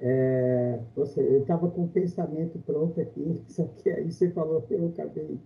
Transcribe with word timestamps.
É, 0.00 0.80
você, 0.94 1.20
eu 1.20 1.40
estava 1.40 1.68
com 1.70 1.84
o 1.84 1.88
pensamento 1.88 2.58
pronto 2.60 3.00
aqui, 3.00 3.42
só 3.48 3.66
que 3.66 3.90
aí 3.90 4.10
você 4.10 4.30
falou 4.30 4.62
que 4.62 4.74
eu 4.74 4.88
acabei, 4.88 5.38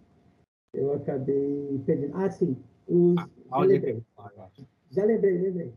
eu 0.75 0.93
acabei 0.93 1.80
perdendo. 1.87 2.14
Ah, 2.16 2.30
sim. 2.30 2.57
Os, 2.87 3.16
ah, 3.19 3.29
já, 3.48 3.59
lembrei, 3.59 4.02
já 4.91 5.05
lembrei, 5.05 5.38
lembrei. 5.38 5.73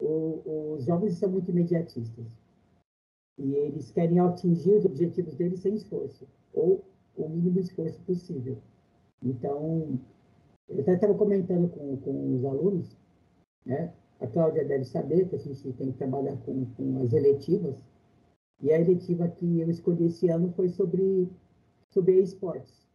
O, 0.00 0.74
os 0.74 0.84
jovens 0.84 1.18
são 1.18 1.30
muito 1.30 1.50
imediatistas. 1.50 2.24
E 3.38 3.54
eles 3.54 3.90
querem 3.90 4.18
atingir 4.18 4.72
os 4.72 4.84
objetivos 4.84 5.34
deles 5.34 5.60
sem 5.60 5.74
esforço, 5.74 6.26
ou 6.52 6.84
o 7.16 7.28
mínimo 7.28 7.60
esforço 7.60 8.00
possível. 8.02 8.58
Então, 9.22 9.98
eu 10.68 10.80
até 10.80 10.94
estava 10.94 11.14
comentando 11.14 11.68
com, 11.68 11.96
com 11.98 12.34
os 12.34 12.44
alunos, 12.44 12.96
né? 13.64 13.92
A 14.20 14.26
Cláudia 14.26 14.64
deve 14.64 14.84
saber 14.84 15.28
que 15.28 15.36
a 15.36 15.38
gente 15.38 15.72
tem 15.74 15.92
que 15.92 15.98
trabalhar 15.98 16.36
com, 16.38 16.64
com 16.76 17.02
as 17.02 17.12
eletivas. 17.12 17.76
E 18.60 18.72
a 18.72 18.80
eletiva 18.80 19.28
que 19.28 19.60
eu 19.60 19.70
escolhi 19.70 20.06
esse 20.06 20.28
ano 20.28 20.52
foi 20.52 20.68
sobre, 20.68 21.30
sobre 21.90 22.20
esportes. 22.20 22.86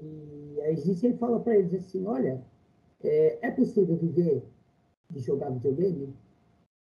E 0.00 0.60
a 0.62 0.74
gente 0.74 0.98
sempre 0.98 1.18
fala 1.18 1.40
para 1.40 1.56
eles 1.56 1.74
assim, 1.74 2.06
olha, 2.06 2.42
é, 3.02 3.46
é 3.46 3.50
possível 3.50 3.96
viver 3.96 4.42
de 5.10 5.20
jogar 5.20 5.50
videogame? 5.50 6.14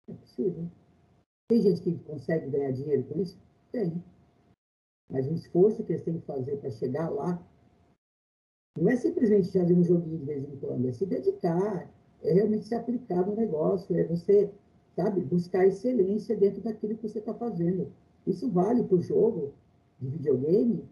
É 0.09 0.13
possível. 0.13 0.71
Tem 1.49 1.63
gente 1.63 1.83
que 1.83 1.99
consegue 2.05 2.49
ganhar 2.51 2.73
dinheiro 2.73 3.05
com 3.05 3.21
isso? 3.21 3.39
Tem. 3.73 4.03
Mas 5.11 5.27
o 5.27 5.35
esforço 5.35 5.85
que 5.85 5.93
eles 5.93 6.05
têm 6.05 6.21
que 6.21 6.27
fazer 6.27 6.57
para 6.59 6.71
chegar 6.71 7.09
lá 7.09 7.45
não 8.79 8.89
é 8.89 8.97
simplesmente 8.97 9.53
fazer 9.53 9.75
um 9.75 9.83
joguinho 9.83 10.19
de 10.19 10.25
vez 10.25 10.45
em 10.45 10.57
quando, 10.57 10.89
é 10.89 10.93
se 10.93 11.05
dedicar, 11.05 11.91
é 12.23 12.33
realmente 12.33 12.67
se 12.67 12.75
aplicar 12.75 13.27
no 13.27 13.35
negócio, 13.35 13.97
é 13.97 14.05
você, 14.05 14.51
sabe, 14.95 15.21
buscar 15.21 15.67
excelência 15.67 16.37
dentro 16.37 16.63
daquilo 16.63 16.97
que 16.97 17.09
você 17.09 17.19
está 17.19 17.35
fazendo. 17.35 17.93
Isso 18.27 18.51
vale 18.51 18.85
para 18.85 18.97
o 18.97 19.03
jogo 19.03 19.55
de 19.99 20.09
videogame 20.09 20.85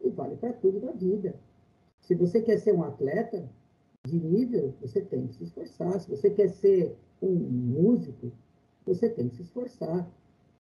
e 0.00 0.10
vale 0.10 0.36
para 0.36 0.52
tudo 0.52 0.80
da 0.80 0.92
vida. 0.92 1.34
Se 2.00 2.14
você 2.14 2.40
quer 2.40 2.58
ser 2.58 2.74
um 2.74 2.84
atleta 2.84 3.48
de 4.06 4.18
nível, 4.20 4.74
você 4.80 5.00
tem 5.00 5.26
que 5.26 5.34
se 5.34 5.44
esforçar. 5.44 6.00
Se 6.00 6.08
você 6.08 6.30
quer 6.30 6.48
ser 6.48 6.96
um 7.20 7.34
músico, 7.34 8.32
você 8.84 9.08
tem 9.08 9.28
que 9.28 9.36
se 9.36 9.42
esforçar. 9.42 10.08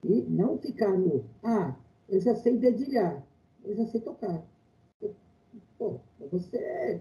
E 0.03 0.23
não 0.23 0.59
ficar 0.59 0.97
no, 0.99 1.25
ah, 1.43 1.77
eu 2.09 2.21
já 2.21 2.35
sei 2.35 2.59
dedilhar, 2.59 3.25
eu 3.65 3.75
já 3.75 3.87
sei 3.87 4.01
tocar. 4.01 4.45
Pô, 5.79 5.99
você, 6.31 7.01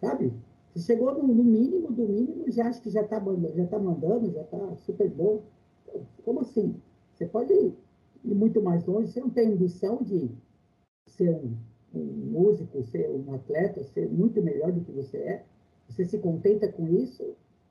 sabe, 0.00 0.32
você 0.74 0.86
chegou 0.86 1.14
no, 1.14 1.44
mínimo 1.44 1.92
do 1.92 2.08
mínimo, 2.08 2.50
já 2.50 2.66
acha 2.66 2.80
que 2.80 2.90
já 2.90 3.02
está 3.02 3.22
já 3.54 3.66
tá 3.66 3.78
mandando, 3.78 4.32
já 4.32 4.42
está 4.42 4.76
super 4.76 5.08
bom. 5.08 5.42
Como 6.24 6.40
assim? 6.40 6.74
Você 7.12 7.26
pode 7.26 7.52
ir 7.52 8.34
muito 8.34 8.60
mais 8.60 8.84
longe, 8.84 9.12
você 9.12 9.20
não 9.20 9.30
tem 9.30 9.52
ambição 9.52 10.02
de 10.02 10.28
ser 11.06 11.30
um, 11.30 11.54
um 11.94 12.04
músico, 12.04 12.82
ser 12.82 13.08
um 13.08 13.34
atleta, 13.34 13.84
ser 13.84 14.10
muito 14.10 14.42
melhor 14.42 14.72
do 14.72 14.80
que 14.80 14.90
você 14.90 15.18
é. 15.18 15.44
Você 15.88 16.04
se 16.04 16.18
contenta 16.18 16.66
com 16.72 16.88
isso 16.88 17.22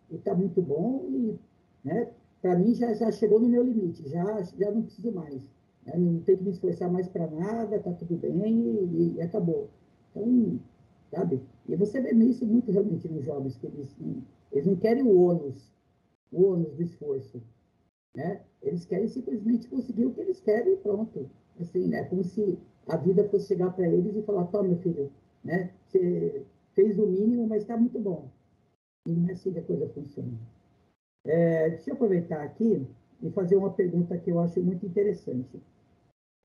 e 0.09 0.15
está 0.15 0.33
muito 0.33 0.61
bom 0.61 1.03
e, 1.09 1.37
né, 1.83 2.09
para 2.41 2.57
mim 2.57 2.73
já, 2.73 2.93
já 2.93 3.11
chegou 3.11 3.39
no 3.39 3.49
meu 3.49 3.63
limite, 3.63 4.07
já, 4.07 4.43
já 4.43 4.71
não 4.71 4.83
preciso 4.83 5.11
mais. 5.11 5.41
Né? 5.85 5.97
Não 5.97 6.19
tenho 6.21 6.37
que 6.37 6.43
me 6.45 6.51
esforçar 6.51 6.89
mais 6.89 7.07
para 7.07 7.27
nada, 7.27 7.75
está 7.75 7.91
tudo 7.91 8.15
bem 8.15 8.31
e, 8.33 9.15
e, 9.17 9.21
acabou. 9.21 9.69
Então, 10.11 10.59
sabe? 11.13 11.41
E 11.67 11.75
você 11.75 12.01
vê 12.01 12.11
isso 12.11 12.45
muito 12.45 12.71
realmente 12.71 13.07
nos 13.07 13.23
jovens, 13.23 13.55
que 13.57 13.67
eles, 13.67 13.95
eles 14.51 14.65
não 14.65 14.75
querem 14.75 15.03
o 15.03 15.15
ônus, 15.15 15.71
o 16.31 16.43
ônus 16.43 16.73
do 16.73 16.81
esforço. 16.81 17.41
Né? 18.15 18.41
Eles 18.61 18.85
querem 18.85 19.07
simplesmente 19.07 19.67
conseguir 19.67 20.05
o 20.05 20.13
que 20.13 20.21
eles 20.21 20.39
querem 20.39 20.73
e 20.73 20.77
pronto. 20.77 21.29
Assim, 21.59 21.87
né? 21.87 22.03
Como 22.05 22.23
se 22.23 22.57
a 22.87 22.97
vida 22.97 23.27
fosse 23.29 23.47
chegar 23.47 23.71
para 23.71 23.87
eles 23.87 24.15
e 24.15 24.21
falar, 24.23 24.45
toma, 24.45 24.69
meu 24.69 24.77
filho, 24.79 25.11
né? 25.43 25.71
Você 25.85 26.45
fez 26.73 26.97
o 26.97 27.05
mínimo, 27.05 27.47
mas 27.47 27.61
está 27.61 27.77
muito 27.77 27.99
bom. 27.99 28.27
E 29.05 29.11
não 29.11 29.30
é 29.30 29.33
assim 29.33 29.51
que 29.51 29.59
a 29.59 29.63
coisa 29.63 29.87
funciona. 29.89 30.33
É, 31.25 31.69
deixa 31.69 31.91
eu 31.91 31.93
aproveitar 31.93 32.41
aqui 32.41 32.85
e 33.21 33.30
fazer 33.31 33.55
uma 33.55 33.71
pergunta 33.71 34.17
que 34.17 34.31
eu 34.31 34.39
acho 34.39 34.61
muito 34.61 34.85
interessante. 34.85 35.61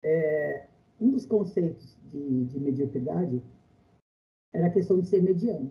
É, 0.02 0.66
um 1.00 1.10
dos 1.10 1.26
conceitos 1.26 1.96
de, 2.12 2.44
de, 2.44 2.60
mediocridade 2.60 3.42
era 4.52 4.66
a 4.66 4.72
questão 4.72 5.00
de 5.00 5.06
ser 5.06 5.22
mediano. 5.22 5.70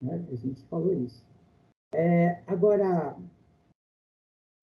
Né? 0.00 0.26
A 0.30 0.34
gente 0.34 0.64
falou 0.66 0.92
isso. 0.92 1.24
É, 1.92 2.42
agora, 2.46 3.16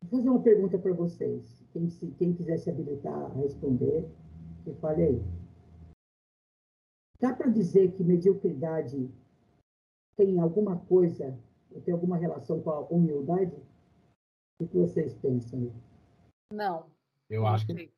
vou 0.01 0.09
fazer 0.09 0.29
uma 0.29 0.41
pergunta 0.41 0.77
para 0.77 0.93
vocês. 0.93 1.63
Quem, 1.73 1.89
se, 1.89 2.07
quem 2.11 2.33
quiser 2.33 2.57
se 2.57 2.69
habilitar 2.69 3.13
a 3.13 3.33
responder, 3.35 4.09
que 4.63 4.73
fale 4.75 5.03
aí. 5.03 5.21
Dá 7.19 7.33
para 7.33 7.49
dizer 7.49 7.91
que 7.93 8.03
mediocridade 8.03 9.09
tem 10.15 10.39
alguma 10.39 10.77
coisa 10.85 11.37
tem 11.81 11.93
alguma 11.93 12.17
relação 12.17 12.61
com 12.61 12.69
a 12.69 12.79
humildade? 12.81 13.55
O 14.59 14.67
que 14.67 14.77
vocês 14.77 15.13
pensam? 15.15 15.71
Não. 16.51 16.89
Eu 17.29 17.45
acho 17.45 17.67
que 17.67 17.91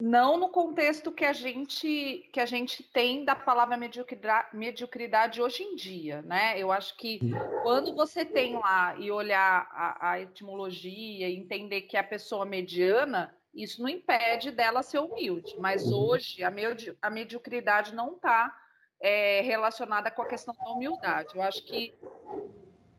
não 0.00 0.36
no 0.38 0.48
contexto 0.48 1.12
que 1.12 1.24
a 1.24 1.32
gente 1.32 2.28
que 2.32 2.40
a 2.40 2.46
gente 2.46 2.82
tem 2.82 3.24
da 3.24 3.36
palavra 3.36 3.76
mediocridade, 3.76 4.56
mediocridade 4.56 5.42
hoje 5.42 5.62
em 5.62 5.76
dia, 5.76 6.22
né? 6.22 6.58
Eu 6.58 6.72
acho 6.72 6.96
que 6.96 7.20
quando 7.62 7.94
você 7.94 8.24
tem 8.24 8.56
lá 8.56 8.96
e 8.98 9.10
olhar 9.10 9.68
a, 9.72 10.12
a 10.12 10.20
etimologia 10.20 11.28
e 11.28 11.36
entender 11.36 11.82
que 11.82 11.96
é 11.96 12.00
a 12.00 12.04
pessoa 12.04 12.44
mediana, 12.44 13.34
isso 13.54 13.82
não 13.82 13.88
impede 13.88 14.50
dela 14.50 14.82
ser 14.82 14.98
humilde. 15.00 15.54
Mas 15.58 15.84
uhum. 15.84 15.98
hoje 15.98 16.42
a, 16.42 16.50
medi 16.50 16.96
a 17.02 17.10
mediocridade 17.10 17.94
não 17.94 18.14
está 18.14 18.56
é, 19.00 19.40
relacionada 19.42 20.10
com 20.10 20.22
a 20.22 20.26
questão 20.26 20.54
da 20.54 20.70
humildade. 20.70 21.34
Eu 21.34 21.42
acho 21.42 21.62
que 21.64 21.94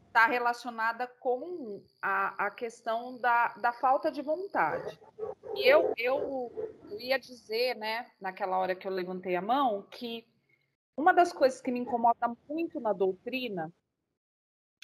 está 0.08 0.28
relacionada 0.28 1.08
com 1.08 1.82
a, 2.02 2.46
a 2.46 2.52
questão 2.52 3.18
da, 3.18 3.54
da 3.62 3.72
falta 3.72 4.12
de 4.12 4.22
vontade. 4.22 5.00
Eu, 5.56 5.94
eu, 5.98 6.72
eu 6.90 7.00
ia 7.00 7.20
dizer, 7.20 7.76
né, 7.76 8.10
naquela 8.20 8.58
hora 8.58 8.76
que 8.76 8.88
eu 8.88 8.92
levantei 8.92 9.36
a 9.36 9.42
mão, 9.42 9.84
que 9.84 10.26
uma 10.96 11.14
das 11.14 11.32
coisas 11.34 11.62
que 11.62 11.72
me 11.72 11.80
incomoda 11.80 12.36
muito 12.48 12.80
na 12.80 12.94
doutrina 12.94 13.72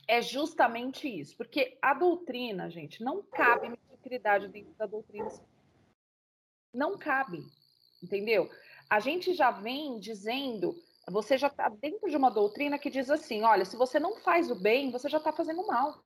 é 0.07 0.22
justamente 0.22 1.07
isso, 1.07 1.35
porque 1.35 1.77
a 1.81 1.94
doutrina, 1.94 2.69
gente, 2.69 3.03
não 3.03 3.22
cabe 3.22 3.69
mediocridade 3.69 4.47
dentro 4.47 4.73
da 4.75 4.85
doutrina. 4.85 5.29
Não 6.73 6.97
cabe, 6.97 7.44
entendeu? 8.01 8.50
A 8.89 9.00
gente 9.00 9.33
já 9.33 9.51
vem 9.51 10.00
dizendo 10.00 10.75
você 11.09 11.38
já 11.38 11.47
está 11.47 11.69
dentro 11.69 12.09
de 12.09 12.17
uma 12.17 12.29
doutrina 12.29 12.77
que 12.77 12.89
diz 12.89 13.09
assim: 13.09 13.44
olha, 13.44 13.66
se 13.66 13.77
você 13.77 14.00
não 14.00 14.17
faz 14.17 14.51
o 14.51 14.56
bem, 14.56 14.91
você 14.91 15.07
já 15.07 15.17
está 15.17 15.31
fazendo 15.31 15.66
mal. 15.66 16.01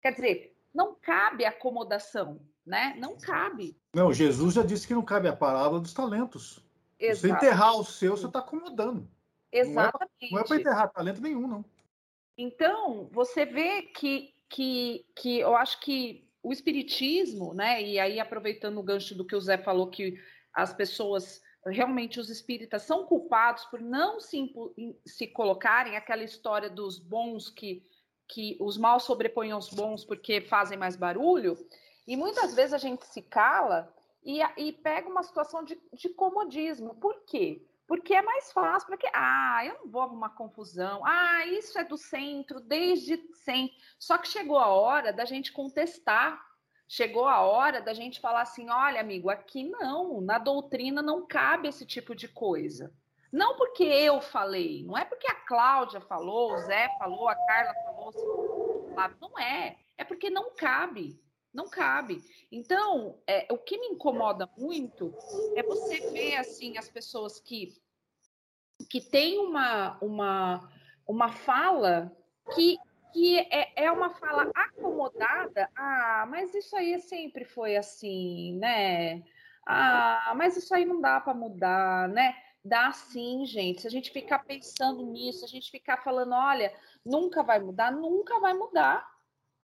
Quer 0.00 0.12
dizer, 0.12 0.56
não 0.74 0.94
cabe 0.94 1.44
acomodação, 1.44 2.40
né? 2.64 2.94
Não 2.98 3.16
cabe. 3.16 3.76
Não, 3.94 4.12
Jesus 4.12 4.54
já 4.54 4.62
disse 4.62 4.86
que 4.86 4.94
não 4.94 5.04
cabe 5.04 5.28
a 5.28 5.36
parábola 5.36 5.80
dos 5.80 5.92
talentos. 5.92 6.64
Exato. 6.98 7.20
Se 7.20 7.30
enterrar 7.30 7.76
o 7.76 7.84
seu, 7.84 8.16
você 8.16 8.26
está 8.26 8.40
acomodando. 8.40 9.08
Exatamente. 9.50 10.30
Não 10.30 10.38
é, 10.38 10.42
é 10.42 10.44
para 10.44 10.56
enterrar 10.56 10.92
talento 10.92 11.20
nenhum, 11.20 11.46
não. 11.46 11.64
Então, 12.36 13.08
você 13.12 13.44
vê 13.44 13.82
que, 13.82 14.34
que, 14.48 15.06
que 15.16 15.40
eu 15.40 15.56
acho 15.56 15.80
que 15.80 16.28
o 16.42 16.52
espiritismo, 16.52 17.52
né? 17.52 17.82
E 17.82 17.98
aí, 17.98 18.20
aproveitando 18.20 18.78
o 18.78 18.82
gancho 18.82 19.14
do 19.14 19.24
que 19.24 19.36
o 19.36 19.40
Zé 19.40 19.58
falou, 19.58 19.88
que 19.88 20.18
as 20.52 20.72
pessoas 20.72 21.42
realmente 21.66 22.18
os 22.18 22.30
espíritas 22.30 22.82
são 22.82 23.04
culpados 23.04 23.64
por 23.66 23.80
não 23.80 24.18
se, 24.18 24.50
se 25.04 25.26
colocarem 25.26 25.96
aquela 25.96 26.24
história 26.24 26.70
dos 26.70 26.98
bons 26.98 27.50
que, 27.50 27.86
que 28.30 28.56
os 28.60 28.78
maus 28.78 29.02
sobrepõem 29.02 29.50
aos 29.50 29.68
bons 29.68 30.04
porque 30.04 30.40
fazem 30.40 30.78
mais 30.78 30.96
barulho, 30.96 31.56
e 32.06 32.16
muitas 32.16 32.54
vezes 32.54 32.72
a 32.72 32.78
gente 32.78 33.04
se 33.06 33.22
cala 33.22 33.92
e, 34.24 34.40
e 34.56 34.72
pega 34.72 35.08
uma 35.08 35.22
situação 35.22 35.64
de, 35.64 35.80
de 35.92 36.08
comodismo. 36.08 36.94
Por 36.94 37.24
quê? 37.24 37.66
Porque 37.86 38.14
é 38.14 38.22
mais 38.22 38.52
fácil, 38.52 38.88
porque, 38.88 39.08
ah, 39.12 39.64
eu 39.64 39.74
não 39.80 39.90
vou 39.90 40.02
arrumar 40.02 40.30
confusão, 40.30 41.04
ah, 41.04 41.44
isso 41.46 41.78
é 41.78 41.84
do 41.84 41.96
centro, 41.96 42.60
desde 42.60 43.16
sempre. 43.34 43.76
Só 43.98 44.16
que 44.16 44.28
chegou 44.28 44.58
a 44.58 44.68
hora 44.68 45.12
da 45.12 45.24
gente 45.24 45.52
contestar 45.52 46.40
chegou 46.90 47.28
a 47.28 47.40
hora 47.40 47.80
da 47.80 47.94
gente 47.94 48.20
falar 48.20 48.42
assim: 48.42 48.68
olha, 48.68 49.00
amigo, 49.00 49.30
aqui 49.30 49.62
não, 49.62 50.20
na 50.20 50.38
doutrina 50.38 51.00
não 51.00 51.24
cabe 51.24 51.68
esse 51.68 51.86
tipo 51.86 52.16
de 52.16 52.26
coisa. 52.26 52.92
Não 53.32 53.56
porque 53.56 53.84
eu 53.84 54.20
falei, 54.20 54.82
não 54.84 54.98
é 54.98 55.04
porque 55.04 55.30
a 55.30 55.34
Cláudia 55.34 56.00
falou, 56.00 56.52
o 56.52 56.58
Zé 56.62 56.88
falou, 56.98 57.28
a 57.28 57.34
Carla 57.36 57.72
falou, 57.84 57.89
não 59.20 59.38
é. 59.38 59.76
É 59.96 60.04
porque 60.04 60.30
não 60.30 60.54
cabe, 60.54 61.20
não 61.52 61.68
cabe. 61.68 62.22
Então, 62.50 63.18
é, 63.26 63.46
o 63.50 63.58
que 63.58 63.78
me 63.78 63.88
incomoda 63.88 64.48
muito 64.56 65.14
é 65.56 65.62
você 65.62 66.10
ver 66.10 66.36
assim 66.36 66.78
as 66.78 66.88
pessoas 66.88 67.40
que 67.40 67.74
que 68.88 69.00
têm 69.00 69.38
uma 69.38 69.98
uma 70.00 70.72
uma 71.06 71.30
fala 71.30 72.16
que 72.54 72.78
que 73.12 73.38
é, 73.38 73.84
é 73.84 73.92
uma 73.92 74.10
fala 74.10 74.50
acomodada. 74.54 75.68
Ah, 75.74 76.26
mas 76.28 76.54
isso 76.54 76.76
aí 76.76 76.98
sempre 77.00 77.44
foi 77.44 77.76
assim, 77.76 78.56
né? 78.56 79.22
Ah, 79.66 80.32
mas 80.36 80.56
isso 80.56 80.74
aí 80.74 80.84
não 80.84 81.00
dá 81.00 81.20
para 81.20 81.34
mudar, 81.34 82.08
né? 82.08 82.34
Dá 82.62 82.92
sim, 82.92 83.46
gente. 83.46 83.80
Se 83.80 83.86
a 83.86 83.90
gente 83.90 84.10
ficar 84.10 84.40
pensando 84.40 85.04
nisso, 85.06 85.44
a 85.44 85.48
gente 85.48 85.70
ficar 85.70 85.98
falando, 85.98 86.34
olha, 86.34 86.74
nunca 87.04 87.42
vai 87.42 87.58
mudar, 87.58 87.90
nunca 87.90 88.38
vai 88.38 88.52
mudar, 88.52 89.08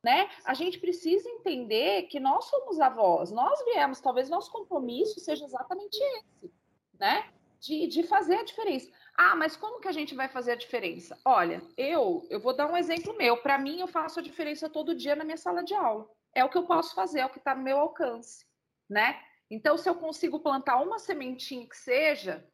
né? 0.04 0.30
A 0.46 0.54
gente 0.54 0.80
precisa 0.80 1.28
entender 1.28 2.04
que 2.04 2.20
nós 2.20 2.46
somos 2.46 2.80
avós, 2.80 3.32
nós 3.32 3.64
viemos, 3.66 4.00
talvez 4.00 4.30
nosso 4.30 4.52
compromisso 4.52 5.20
seja 5.20 5.46
exatamente 5.46 5.98
esse, 5.98 6.54
né? 7.00 7.32
De, 7.60 7.88
de 7.88 8.04
fazer 8.04 8.36
a 8.36 8.44
diferença. 8.44 8.92
Ah, 9.16 9.36
mas 9.36 9.56
como 9.56 9.80
que 9.80 9.88
a 9.88 9.92
gente 9.92 10.14
vai 10.14 10.28
fazer 10.28 10.52
a 10.52 10.56
diferença? 10.56 11.18
Olha, 11.24 11.64
eu, 11.78 12.28
eu 12.30 12.40
vou 12.40 12.54
dar 12.54 12.70
um 12.70 12.76
exemplo 12.76 13.16
meu. 13.16 13.38
Para 13.38 13.58
mim, 13.58 13.80
eu 13.80 13.88
faço 13.88 14.20
a 14.20 14.24
diferença 14.24 14.70
todo 14.70 14.94
dia 14.94 15.16
na 15.16 15.24
minha 15.24 15.38
sala 15.38 15.64
de 15.64 15.74
aula. 15.74 16.08
É 16.36 16.44
o 16.44 16.50
que 16.50 16.58
eu 16.58 16.66
posso 16.66 16.94
fazer, 16.94 17.22
é 17.22 17.26
o 17.26 17.30
que 17.30 17.38
está 17.38 17.56
no 17.56 17.64
meu 17.64 17.80
alcance, 17.80 18.46
né? 18.90 19.20
Então, 19.50 19.78
se 19.78 19.88
eu 19.88 19.96
consigo 19.96 20.40
plantar 20.40 20.82
uma 20.82 21.00
sementinha 21.00 21.68
que 21.68 21.78
seja, 21.78 22.46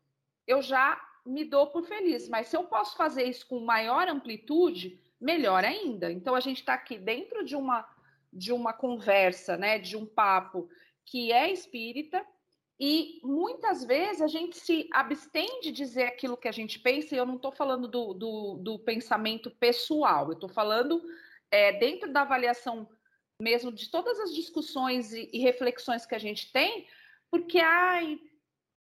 eu 0.50 0.62
já 0.64 1.00
me 1.26 1.46
dou 1.46 1.68
por 1.68 1.84
feliz. 1.84 2.28
Mas 2.28 2.48
se 2.48 2.58
eu 2.58 2.64
posso 2.64 2.98
fazer 2.98 3.24
isso 3.24 3.46
com 3.48 3.60
maior 3.60 4.08
amplitude, 4.08 5.00
melhor 5.22 5.64
ainda. 5.64 6.12
Então, 6.12 6.34
a 6.34 6.40
gente 6.40 6.58
está 6.58 6.74
aqui 6.74 6.98
dentro 6.98 7.46
de 7.46 7.56
uma, 7.56 7.88
de 8.34 8.52
uma 8.52 8.74
conversa, 8.74 9.56
né, 9.56 9.78
de 9.78 9.96
um 9.96 10.06
papo 10.06 10.68
que 11.06 11.32
é 11.32 11.52
espírita, 11.52 12.26
e 12.80 13.20
muitas 13.24 13.84
vezes 13.84 14.22
a 14.22 14.28
gente 14.28 14.58
se 14.58 14.88
abstém 14.94 15.60
de 15.62 15.72
dizer 15.72 16.04
aquilo 16.04 16.38
que 16.38 16.48
a 16.48 16.52
gente 16.52 16.80
pensa, 16.80 17.14
e 17.14 17.18
eu 17.18 17.26
não 17.26 17.36
estou 17.36 17.52
falando 17.52 17.88
do, 17.88 18.14
do, 18.14 18.58
do, 18.58 18.80
pensamento 18.80 19.52
pessoal, 19.52 20.28
eu 20.28 20.34
estou 20.34 20.48
falando 20.48 21.04
é, 21.52 21.74
dentro 21.74 22.12
da 22.12 22.22
avaliação 22.22 22.88
mesmo 23.42 23.72
de 23.72 23.90
todas 23.90 24.20
as 24.20 24.34
discussões 24.34 25.12
e, 25.14 25.30
e, 25.34 25.40
reflexões 25.40 26.06
que 26.06 26.16
a 26.16 26.20
gente 26.20 26.52
tem, 26.52 26.88
porque 27.30 27.60
ai, 27.60 28.20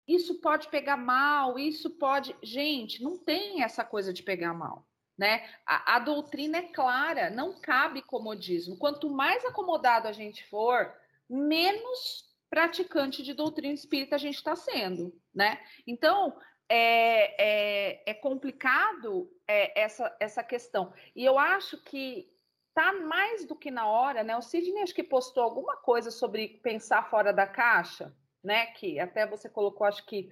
isso 0.08 0.40
pode 0.42 0.68
pegar 0.70 0.98
mal, 0.98 1.58
isso 1.58 1.90
pode. 1.92 2.36
Gente, 2.42 3.02
não 3.04 3.18
tem 3.18 3.64
essa 3.64 3.84
coisa 3.84 4.14
de 4.14 4.24
pegar 4.24 4.54
mal. 4.54 4.88
Né? 5.18 5.48
A, 5.66 5.96
a 5.96 6.00
doutrina 6.00 6.58
é 6.58 6.64
clara, 6.64 7.30
não 7.30 7.60
cabe 7.60 8.02
comodismo. 8.02 8.78
Quanto 8.78 9.10
mais 9.10 9.46
acomodado 9.46 10.08
a 10.08 10.12
gente 10.12 10.46
for, 10.50 10.94
menos 11.30 12.26
praticante 12.50 13.24
de 13.24 13.34
doutrina 13.34 13.74
espírita 13.74 14.16
a 14.16 14.20
gente 14.20 14.36
está 14.36 14.56
sendo, 14.56 15.14
né? 15.34 15.60
Então 15.88 16.38
é, 16.70 18.00
é, 18.00 18.12
é 18.12 18.14
complicado 18.14 19.30
é, 19.48 19.82
essa, 19.82 20.16
essa 20.20 20.44
questão. 20.44 20.94
E 21.16 21.24
eu 21.24 21.40
acho 21.40 21.82
que 21.84 22.30
tá 22.74 22.94
mais 22.94 23.46
do 23.46 23.56
que 23.56 23.72
na 23.72 23.88
hora, 23.88 24.24
né? 24.24 24.36
O 24.38 24.42
Sidney 24.42 24.84
acho 24.84 24.94
que 24.94 25.04
postou 25.04 25.44
alguma 25.44 25.78
coisa 25.78 26.12
sobre 26.12 26.60
pensar 26.62 27.10
fora 27.10 27.32
da 27.32 27.48
caixa, 27.48 28.14
né? 28.46 28.68
Que 28.68 29.00
até 29.00 29.26
você 29.26 29.50
colocou, 29.50 29.86
acho 29.86 30.06
que 30.06 30.32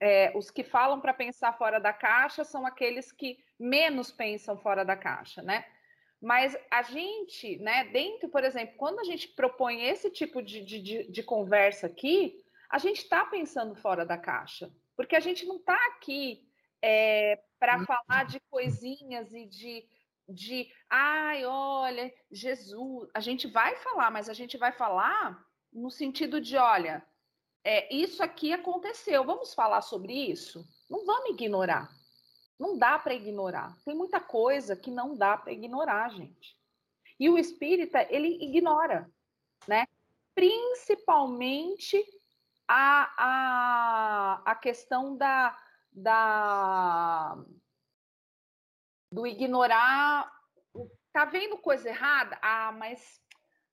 é, 0.00 0.32
os 0.36 0.50
que 0.50 0.62
falam 0.62 1.00
para 1.00 1.12
pensar 1.12 1.52
fora 1.58 1.78
da 1.78 1.92
caixa 1.92 2.44
são 2.44 2.66
aqueles 2.66 3.12
que 3.12 3.38
menos 3.58 4.10
pensam 4.10 4.56
fora 4.56 4.84
da 4.84 4.96
caixa, 4.96 5.42
né? 5.42 5.64
Mas 6.20 6.56
a 6.70 6.82
gente, 6.82 7.58
né, 7.58 7.84
dentro, 7.84 8.28
por 8.30 8.44
exemplo, 8.44 8.74
quando 8.76 9.00
a 9.00 9.04
gente 9.04 9.28
propõe 9.28 9.84
esse 9.84 10.10
tipo 10.10 10.42
de, 10.42 10.64
de, 10.64 11.10
de 11.10 11.22
conversa 11.22 11.86
aqui, 11.86 12.42
a 12.70 12.78
gente 12.78 13.02
está 13.02 13.26
pensando 13.26 13.74
fora 13.74 14.06
da 14.06 14.16
caixa, 14.16 14.72
porque 14.96 15.16
a 15.16 15.20
gente 15.20 15.44
não 15.44 15.56
está 15.56 15.76
aqui 15.88 16.48
é, 16.80 17.42
para 17.58 17.78
uhum. 17.78 17.84
falar 17.84 18.24
de 18.24 18.40
coisinhas 18.50 19.32
e 19.32 19.46
de, 19.46 19.84
de, 20.28 20.70
ai, 20.88 21.44
olha, 21.44 22.12
Jesus. 22.30 23.08
A 23.14 23.20
gente 23.20 23.46
vai 23.46 23.76
falar, 23.76 24.10
mas 24.10 24.28
a 24.28 24.34
gente 24.34 24.56
vai 24.56 24.72
falar 24.72 25.38
no 25.72 25.90
sentido 25.90 26.40
de, 26.40 26.56
olha, 26.56 27.04
é, 27.64 27.92
isso 27.94 28.22
aqui 28.22 28.52
aconteceu, 28.52 29.24
vamos 29.24 29.54
falar 29.54 29.80
sobre 29.80 30.12
isso? 30.12 30.68
Não 30.88 31.06
vamos 31.06 31.30
ignorar. 31.30 31.90
Não 32.58 32.76
dá 32.76 32.98
para 32.98 33.14
ignorar. 33.14 33.74
Tem 33.84 33.94
muita 33.94 34.20
coisa 34.20 34.76
que 34.76 34.90
não 34.90 35.16
dá 35.16 35.36
para 35.38 35.52
ignorar, 35.52 36.10
gente. 36.10 36.56
E 37.18 37.28
o 37.30 37.38
espírita, 37.38 38.06
ele 38.10 38.44
ignora, 38.44 39.10
né? 39.66 39.86
Principalmente 40.34 42.04
a, 42.68 43.14
a, 43.16 44.42
a 44.44 44.54
questão 44.56 45.16
da, 45.16 45.58
da 45.90 47.38
do 49.10 49.26
ignorar. 49.26 50.30
Tá 51.12 51.24
vendo 51.24 51.56
coisa 51.58 51.88
errada? 51.88 52.38
Ah, 52.42 52.72
mas 52.72 53.20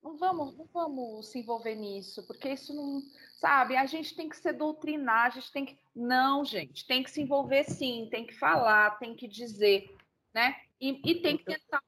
não 0.02 0.18
vamos, 0.18 0.56
não 0.58 0.66
vamos 0.66 1.30
se 1.30 1.40
envolver 1.40 1.76
nisso, 1.76 2.26
porque 2.26 2.50
isso 2.50 2.74
não, 2.74 3.02
sabe? 3.42 3.76
A 3.76 3.88
gente 3.88 4.16
tem 4.16 4.30
que 4.30 4.38
ser 4.38 4.54
doutrinar, 4.54 5.26
a 5.26 5.30
gente 5.32 5.52
tem 5.52 5.66
que. 5.66 5.78
Não, 5.96 6.46
gente, 6.46 6.86
tem 6.86 7.02
que 7.04 7.10
se 7.10 7.22
envolver 7.22 7.64
sim, 7.64 8.08
tem 8.12 8.26
que 8.26 8.38
falar, 8.38 8.92
tem 9.00 9.16
que 9.16 9.28
dizer, 9.28 9.94
né? 10.34 10.56
E, 10.80 11.02
e 11.04 11.16
tem 11.16 11.36
que 11.38 11.46
tentar 11.46 11.82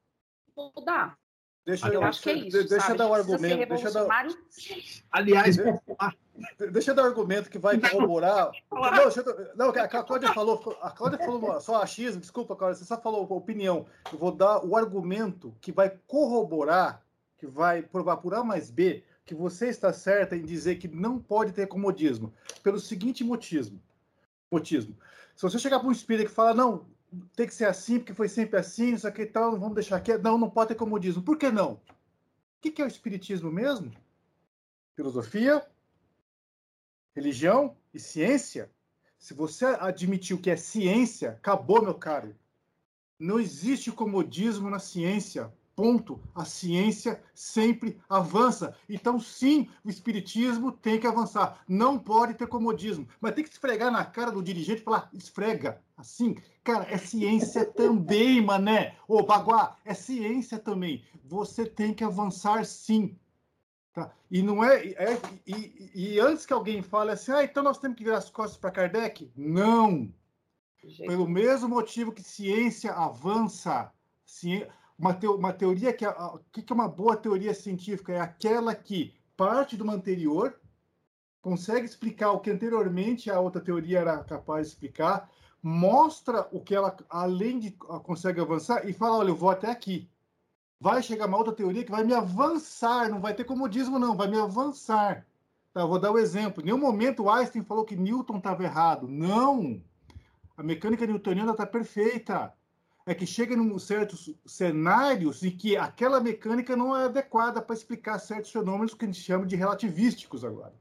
mudar. 0.57 1.17
Deixa 1.65 1.87
eu, 1.87 1.93
eu 1.93 2.03
acho 2.03 2.21
que 2.21 2.29
é 2.31 2.33
isso. 2.33 2.67
Deixa 2.67 2.91
eu 2.91 2.97
dar 2.97 3.07
um 3.07 3.13
argumento. 3.13 3.69
Deixa 3.69 3.87
eu 3.87 3.93
dar... 4.07 4.27
Aliás, 5.11 5.55
deixa 6.71 6.91
eu 6.91 6.95
dar 6.95 7.03
um 7.03 7.05
argumento 7.05 7.49
que 7.49 7.59
vai 7.59 7.79
corroborar. 7.79 8.51
Não, 8.69 9.03
eu... 9.03 9.55
não, 9.55 9.69
a 9.69 9.87
Cláudia 9.87 10.33
falou, 10.33 10.77
a 10.81 10.91
Cláudia 10.91 11.19
falou 11.19 11.61
só 11.61 11.81
achismo, 11.81 12.19
desculpa, 12.19 12.55
Cláudia, 12.55 12.79
você 12.79 12.85
só 12.85 12.99
falou 12.99 13.23
opinião. 13.31 13.85
Eu 14.11 14.17
vou 14.17 14.31
dar 14.31 14.65
o 14.65 14.75
argumento 14.75 15.55
que 15.61 15.71
vai 15.71 15.89
corroborar 16.07 17.01
que 17.43 17.47
vai 17.47 17.81
provar 17.81 18.17
por 18.17 18.33
A 18.33 18.41
mais 18.41 18.71
B 18.71 19.03
que 19.25 19.33
você 19.33 19.67
está 19.67 19.93
certa 19.93 20.35
em 20.35 20.43
dizer 20.43 20.75
que 20.75 20.87
não 20.87 21.19
pode 21.19 21.53
ter 21.53 21.67
comodismo, 21.67 22.33
pelo 22.61 22.79
seguinte 22.79 23.23
motismo. 23.23 23.81
motismo. 24.51 24.97
Se 25.35 25.41
você 25.41 25.57
chegar 25.57 25.79
para 25.79 25.87
um 25.87 25.91
espírito 25.91 26.27
que 26.27 26.35
fala, 26.35 26.53
não, 26.53 26.85
tem 27.35 27.47
que 27.47 27.53
ser 27.53 27.65
assim, 27.65 27.99
porque 27.99 28.13
foi 28.13 28.27
sempre 28.27 28.59
assim, 28.59 28.93
isso 28.93 29.07
aqui 29.07 29.23
e 29.23 29.25
tal, 29.25 29.57
vamos 29.57 29.75
deixar 29.75 29.97
aqui. 29.97 30.17
Não, 30.17 30.37
não 30.37 30.49
pode 30.49 30.69
ter 30.69 30.75
comodismo. 30.75 31.23
Por 31.23 31.37
que 31.37 31.51
não? 31.51 31.73
O 31.73 31.81
que 32.61 32.81
é 32.81 32.85
o 32.85 32.87
espiritismo 32.87 33.51
mesmo? 33.51 33.91
Filosofia, 34.95 35.65
religião 37.15 37.75
e 37.93 37.99
ciência? 37.99 38.71
Se 39.17 39.33
você 39.33 39.65
admitiu 39.65 40.39
que 40.39 40.49
é 40.49 40.55
ciência, 40.55 41.31
acabou, 41.31 41.81
meu 41.81 41.95
caro. 41.95 42.35
Não 43.17 43.39
existe 43.39 43.91
comodismo 43.91 44.69
na 44.69 44.79
ciência. 44.79 45.51
Ponto. 45.75 46.19
A 46.35 46.45
ciência 46.45 47.21
sempre 47.33 47.99
avança. 48.07 48.75
Então, 48.87 49.19
sim, 49.19 49.67
o 49.83 49.89
espiritismo 49.89 50.71
tem 50.71 50.99
que 50.99 51.07
avançar. 51.07 51.63
Não 51.67 51.97
pode 51.97 52.35
ter 52.35 52.47
comodismo. 52.47 53.07
Mas 53.19 53.33
tem 53.33 53.43
que 53.43 53.49
esfregar 53.49 53.91
na 53.91 54.05
cara 54.05 54.31
do 54.31 54.43
dirigente 54.43 54.81
e 54.81 54.83
falar: 54.83 55.09
esfrega. 55.11 55.81
Assim, 55.97 56.35
cara, 56.63 56.85
é 56.89 56.97
ciência 56.97 57.65
também, 57.73 58.39
mané. 58.39 58.95
Ô, 59.07 59.23
Baguá, 59.23 59.75
é 59.83 59.93
ciência 59.93 60.59
também. 60.59 61.03
Você 61.25 61.65
tem 61.65 61.93
que 61.93 62.03
avançar 62.03 62.65
sim. 62.65 63.17
Tá? 63.93 64.11
E 64.29 64.41
não 64.41 64.63
é, 64.63 64.87
é 64.87 65.21
e, 65.45 65.91
e, 65.93 66.19
antes 66.19 66.47
que 66.47 66.53
alguém 66.53 66.81
fale 66.81 67.11
assim, 67.11 67.31
ah, 67.31 67.43
então 67.43 67.61
nós 67.61 67.77
temos 67.77 67.95
que 67.95 68.03
virar 68.03 68.17
as 68.17 68.29
costas 68.29 68.57
para 68.57 68.71
Kardec? 68.71 69.31
Não. 69.35 70.11
Pelo 70.97 71.27
mesmo 71.27 71.69
motivo 71.69 72.11
que 72.11 72.23
ciência 72.23 72.91
avança, 72.91 73.91
ciência 74.25 74.67
uma, 75.03 75.35
uma 75.35 75.53
teoria 75.53 75.91
que. 75.91 76.05
O 76.07 76.39
que 76.51 76.63
é 76.71 76.73
uma 76.73 76.87
boa 76.87 77.17
teoria 77.17 77.53
científica? 77.53 78.13
É 78.13 78.21
aquela 78.21 78.73
que 78.73 79.13
parte 79.35 79.75
de 79.75 79.83
uma 79.83 79.93
anterior, 79.93 80.57
consegue 81.41 81.85
explicar 81.85 82.31
o 82.31 82.39
que 82.39 82.49
anteriormente 82.49 83.29
a 83.29 83.39
outra 83.39 83.61
teoria 83.61 83.99
era 83.99 84.23
capaz 84.23 84.67
de 84.67 84.73
explicar, 84.73 85.29
mostra 85.61 86.47
o 86.51 86.61
que 86.61 86.73
ela, 86.73 86.95
além 87.09 87.59
de 87.59 87.71
consegue 88.03 88.39
avançar, 88.39 88.87
e 88.87 88.93
fala: 88.93 89.17
olha, 89.17 89.29
eu 89.29 89.35
vou 89.35 89.49
até 89.49 89.69
aqui. 89.69 90.09
Vai 90.79 91.01
chegar 91.01 91.27
uma 91.27 91.37
outra 91.37 91.53
teoria 91.53 91.83
que 91.83 91.91
vai 91.91 92.03
me 92.03 92.13
avançar, 92.13 93.09
não 93.09 93.19
vai 93.19 93.33
ter 93.33 93.45
comodismo, 93.45 93.99
não, 93.99 94.15
vai 94.15 94.27
me 94.27 94.39
avançar. 94.39 95.25
Tá, 95.73 95.85
vou 95.85 95.99
dar 95.99 96.11
o 96.11 96.15
um 96.15 96.17
exemplo. 96.17 96.61
Em 96.61 96.65
nenhum 96.65 96.77
momento 96.77 97.29
Einstein 97.29 97.63
falou 97.63 97.85
que 97.85 97.95
Newton 97.95 98.37
estava 98.37 98.63
errado. 98.63 99.07
Não! 99.07 99.81
A 100.55 100.61
mecânica 100.61 101.05
newtoniana 101.05 101.51
está 101.51 101.65
perfeita 101.65 102.53
é 103.05 103.13
que 103.13 103.25
chega 103.25 103.53
em 103.53 103.79
certos 103.79 104.33
cenários 104.45 105.43
em 105.43 105.51
que 105.51 105.75
aquela 105.75 106.21
mecânica 106.21 106.75
não 106.75 106.95
é 106.95 107.05
adequada 107.05 107.61
para 107.61 107.75
explicar 107.75 108.17
certos 108.19 108.51
fenômenos 108.51 108.93
que 108.93 109.03
a 109.03 109.07
gente 109.07 109.19
chama 109.19 109.45
de 109.45 109.55
relativísticos 109.55 110.45
agora. 110.45 110.73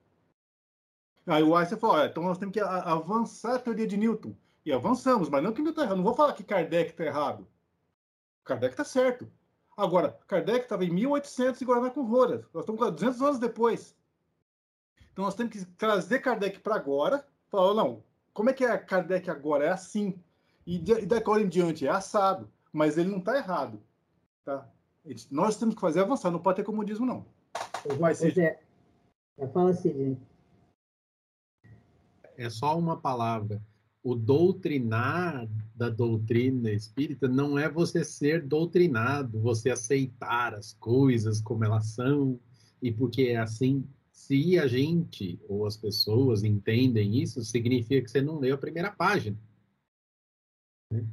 Aí 1.26 1.42
o 1.42 1.56
Einstein 1.56 1.78
falou, 1.78 2.04
então 2.04 2.22
nós 2.22 2.38
temos 2.38 2.52
que 2.52 2.60
avançar 2.60 3.56
a 3.56 3.58
teoria 3.58 3.86
de 3.86 3.96
Newton. 3.96 4.34
E 4.64 4.72
avançamos, 4.72 5.28
mas 5.28 5.42
não 5.42 5.52
que 5.52 5.60
Newton 5.60 5.70
está 5.70 5.82
errado. 5.82 5.96
Não 5.96 6.04
vou 6.04 6.14
falar 6.14 6.32
que 6.34 6.44
Kardec 6.44 6.90
está 6.90 7.04
errado. 7.04 7.46
Kardec 8.44 8.72
está 8.72 8.84
certo. 8.84 9.30
Agora, 9.76 10.18
Kardec 10.26 10.60
estava 10.60 10.84
em 10.84 10.90
1800 10.90 11.60
e 11.60 11.64
Guaraná 11.64 11.90
com 11.90 12.02
Roras. 12.02 12.44
Nós 12.52 12.62
estamos 12.62 12.80
200 12.92 13.22
anos 13.22 13.38
depois. 13.38 13.96
Então 15.12 15.24
nós 15.24 15.34
temos 15.34 15.52
que 15.52 15.64
trazer 15.64 16.20
Kardec 16.20 16.60
para 16.60 16.76
agora. 16.76 17.26
Falar, 17.48 17.74
não, 17.74 18.04
como 18.32 18.50
é 18.50 18.52
que 18.52 18.64
é 18.64 18.78
Kardec 18.78 19.28
agora? 19.30 19.64
É 19.64 19.70
assim. 19.70 20.20
E, 20.66 20.78
de, 20.78 20.92
e 20.92 21.06
da 21.06 21.16
agora 21.16 21.42
em 21.42 21.48
diante 21.48 21.86
é 21.86 21.90
assado. 21.90 22.48
Mas 22.72 22.96
ele 22.96 23.10
não 23.10 23.18
está 23.18 23.36
errado. 23.36 23.80
Tá? 24.44 24.68
Nós 25.30 25.56
temos 25.56 25.74
que 25.74 25.80
fazer 25.80 26.00
avançar, 26.00 26.30
não 26.30 26.38
pode 26.38 26.56
ter 26.56 26.64
comodismo, 26.64 27.04
não. 27.04 27.26
Vai 27.98 28.14
ser. 28.14 28.38
É, 28.38 29.48
fala 29.48 29.70
assim, 29.70 29.92
gente. 29.92 30.20
É 32.36 32.48
só 32.48 32.78
uma 32.78 32.96
palavra. 32.96 33.60
O 34.02 34.14
doutrinar 34.14 35.48
da 35.74 35.88
doutrina 35.88 36.70
espírita 36.70 37.28
não 37.28 37.58
é 37.58 37.68
você 37.68 38.04
ser 38.04 38.42
doutrinado, 38.42 39.40
você 39.40 39.70
aceitar 39.70 40.54
as 40.54 40.72
coisas 40.74 41.40
como 41.40 41.64
elas 41.64 41.86
são, 41.86 42.38
e 42.80 42.90
porque 42.90 43.22
é 43.22 43.36
assim. 43.36 43.84
Se 44.10 44.58
a 44.58 44.66
gente 44.68 45.40
ou 45.48 45.66
as 45.66 45.76
pessoas 45.76 46.44
entendem 46.44 47.20
isso, 47.20 47.42
significa 47.44 48.02
que 48.02 48.10
você 48.10 48.22
não 48.22 48.38
leu 48.38 48.54
a 48.54 48.58
primeira 48.58 48.90
página. 48.90 49.36
Né? 50.92 51.04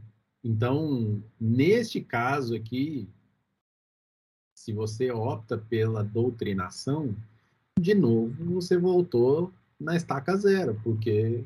Então, 0.44 1.24
neste 1.40 2.02
caso 2.02 2.56
aqui, 2.56 3.08
se 4.54 4.74
você 4.74 5.10
opta 5.10 5.58
pela 5.58 6.04
doutrinação, 6.04 7.16
de 7.80 7.96
novo 7.96 8.56
você 8.56 8.78
voltou 8.78 9.54
na 9.80 9.96
estaca 9.96 10.36
zero, 10.36 10.80
porque 10.84 11.46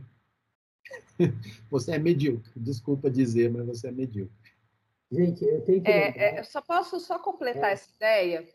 você 1.70 1.92
é 1.92 2.00
medíocre. 2.00 2.52
Desculpa 2.56 3.10
dizer, 3.10 3.52
mas 3.52 3.68
você 3.68 3.88
é 3.90 3.92
medíocre. 3.92 4.34
Gente, 5.12 5.46
eu 5.46 5.62
tenho 5.62 5.82
que. 5.82 5.90
É, 5.90 6.40
é, 6.40 6.44
só 6.44 6.60
posso 6.60 7.00
só 7.00 7.20
completar 7.20 7.70
é. 7.70 7.74
essa 7.74 7.94
ideia. 7.96 8.48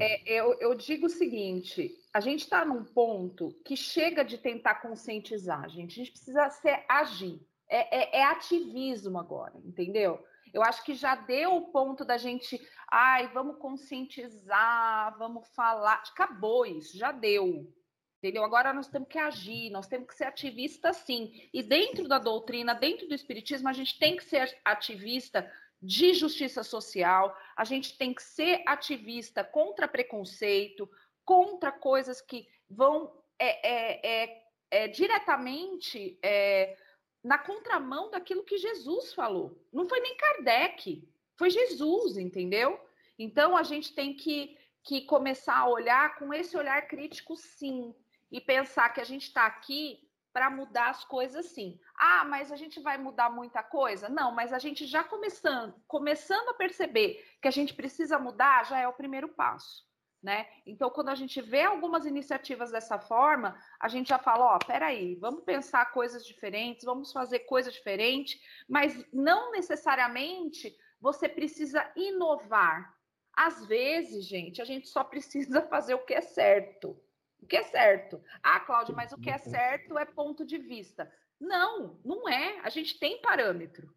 É, 0.00 0.32
eu, 0.32 0.54
eu, 0.54 0.74
digo 0.74 1.06
o 1.06 1.10
seguinte: 1.10 1.96
a 2.12 2.20
gente 2.20 2.40
está 2.40 2.64
num 2.64 2.84
ponto 2.84 3.56
que 3.64 3.76
chega 3.76 4.24
de 4.24 4.36
tentar 4.36 4.76
conscientizar, 4.76 5.68
gente. 5.70 5.92
A 5.92 6.04
gente 6.04 6.10
precisa 6.10 6.50
ser 6.50 6.84
agir. 6.88 7.40
É, 7.72 7.98
é, 7.98 8.18
é, 8.18 8.24
ativismo 8.24 9.16
agora, 9.16 9.54
entendeu? 9.64 10.22
Eu 10.52 10.60
acho 10.64 10.84
que 10.84 10.92
já 10.92 11.14
deu 11.14 11.54
o 11.54 11.70
ponto 11.70 12.04
da 12.04 12.18
gente, 12.18 12.60
ai, 12.90 13.28
vamos 13.28 13.58
conscientizar, 13.58 15.16
vamos 15.16 15.46
falar. 15.54 16.02
Acabou 16.10 16.66
isso, 16.66 16.98
já 16.98 17.12
deu. 17.12 17.72
Entendeu? 18.18 18.44
Agora 18.44 18.72
nós 18.72 18.88
temos 18.88 19.08
que 19.08 19.18
agir, 19.18 19.70
nós 19.70 19.86
temos 19.86 20.08
que 20.08 20.16
ser 20.16 20.24
ativista 20.24 20.92
sim. 20.92 21.48
E 21.54 21.62
dentro 21.62 22.08
da 22.08 22.18
doutrina, 22.18 22.74
dentro 22.74 23.06
do 23.06 23.14
espiritismo, 23.14 23.68
a 23.68 23.72
gente 23.72 23.98
tem 24.00 24.16
que 24.16 24.24
ser 24.24 24.58
ativista 24.64 25.48
de 25.80 26.12
justiça 26.12 26.62
social, 26.62 27.34
a 27.56 27.64
gente 27.64 27.96
tem 27.96 28.12
que 28.12 28.22
ser 28.22 28.62
ativista 28.66 29.42
contra 29.42 29.88
preconceito, 29.88 30.90
contra 31.24 31.72
coisas 31.72 32.20
que 32.20 32.46
vão 32.68 33.10
é, 33.38 33.68
é, 33.68 34.24
é, 34.24 34.42
é 34.70 34.88
diretamente 34.88 36.18
é, 36.22 36.76
na 37.22 37.38
contramão 37.38 38.10
daquilo 38.10 38.44
que 38.44 38.58
Jesus 38.58 39.12
falou. 39.12 39.62
Não 39.72 39.88
foi 39.88 40.00
nem 40.00 40.16
Kardec, 40.16 41.08
foi 41.36 41.50
Jesus, 41.50 42.16
entendeu? 42.16 42.78
Então 43.18 43.56
a 43.56 43.62
gente 43.62 43.94
tem 43.94 44.14
que, 44.14 44.56
que 44.82 45.02
começar 45.02 45.58
a 45.58 45.68
olhar 45.68 46.16
com 46.18 46.32
esse 46.32 46.56
olhar 46.56 46.86
crítico, 46.88 47.36
sim, 47.36 47.94
e 48.30 48.40
pensar 48.40 48.90
que 48.90 49.00
a 49.00 49.04
gente 49.04 49.24
está 49.24 49.46
aqui 49.46 50.08
para 50.32 50.48
mudar 50.48 50.90
as 50.90 51.04
coisas, 51.04 51.46
sim. 51.46 51.78
Ah, 51.96 52.24
mas 52.24 52.52
a 52.52 52.56
gente 52.56 52.80
vai 52.80 52.96
mudar 52.96 53.30
muita 53.30 53.62
coisa? 53.62 54.08
Não, 54.08 54.32
mas 54.32 54.52
a 54.52 54.58
gente 54.58 54.86
já 54.86 55.02
começando, 55.02 55.74
começando 55.86 56.48
a 56.50 56.54
perceber 56.54 57.24
que 57.42 57.48
a 57.48 57.50
gente 57.50 57.74
precisa 57.74 58.18
mudar, 58.18 58.64
já 58.64 58.78
é 58.78 58.86
o 58.86 58.92
primeiro 58.92 59.28
passo. 59.28 59.89
Né? 60.22 60.46
Então, 60.66 60.90
quando 60.90 61.08
a 61.08 61.14
gente 61.14 61.40
vê 61.40 61.62
algumas 61.62 62.04
iniciativas 62.04 62.70
dessa 62.70 62.98
forma, 62.98 63.58
a 63.80 63.88
gente 63.88 64.10
já 64.10 64.18
fala, 64.18 64.54
ó, 64.54 64.58
peraí, 64.58 65.14
vamos 65.14 65.44
pensar 65.44 65.92
coisas 65.92 66.26
diferentes, 66.26 66.84
vamos 66.84 67.10
fazer 67.10 67.40
coisas 67.40 67.72
diferentes, 67.72 68.38
mas 68.68 69.02
não 69.10 69.50
necessariamente 69.50 70.76
você 71.00 71.26
precisa 71.26 71.90
inovar. 71.96 72.94
Às 73.32 73.64
vezes, 73.64 74.26
gente, 74.26 74.60
a 74.60 74.64
gente 74.66 74.88
só 74.88 75.02
precisa 75.02 75.62
fazer 75.68 75.94
o 75.94 76.04
que 76.04 76.12
é 76.12 76.20
certo. 76.20 77.00
O 77.40 77.46
que 77.46 77.56
é 77.56 77.62
certo? 77.64 78.22
Ah, 78.42 78.60
Cláudia, 78.60 78.94
mas 78.94 79.12
o 79.12 79.18
que 79.18 79.30
é 79.30 79.38
certo 79.38 79.98
é 79.98 80.04
ponto 80.04 80.44
de 80.44 80.58
vista. 80.58 81.10
Não, 81.40 81.98
não 82.04 82.28
é. 82.28 82.60
A 82.60 82.68
gente 82.68 82.98
tem 82.98 83.22
parâmetro. 83.22 83.90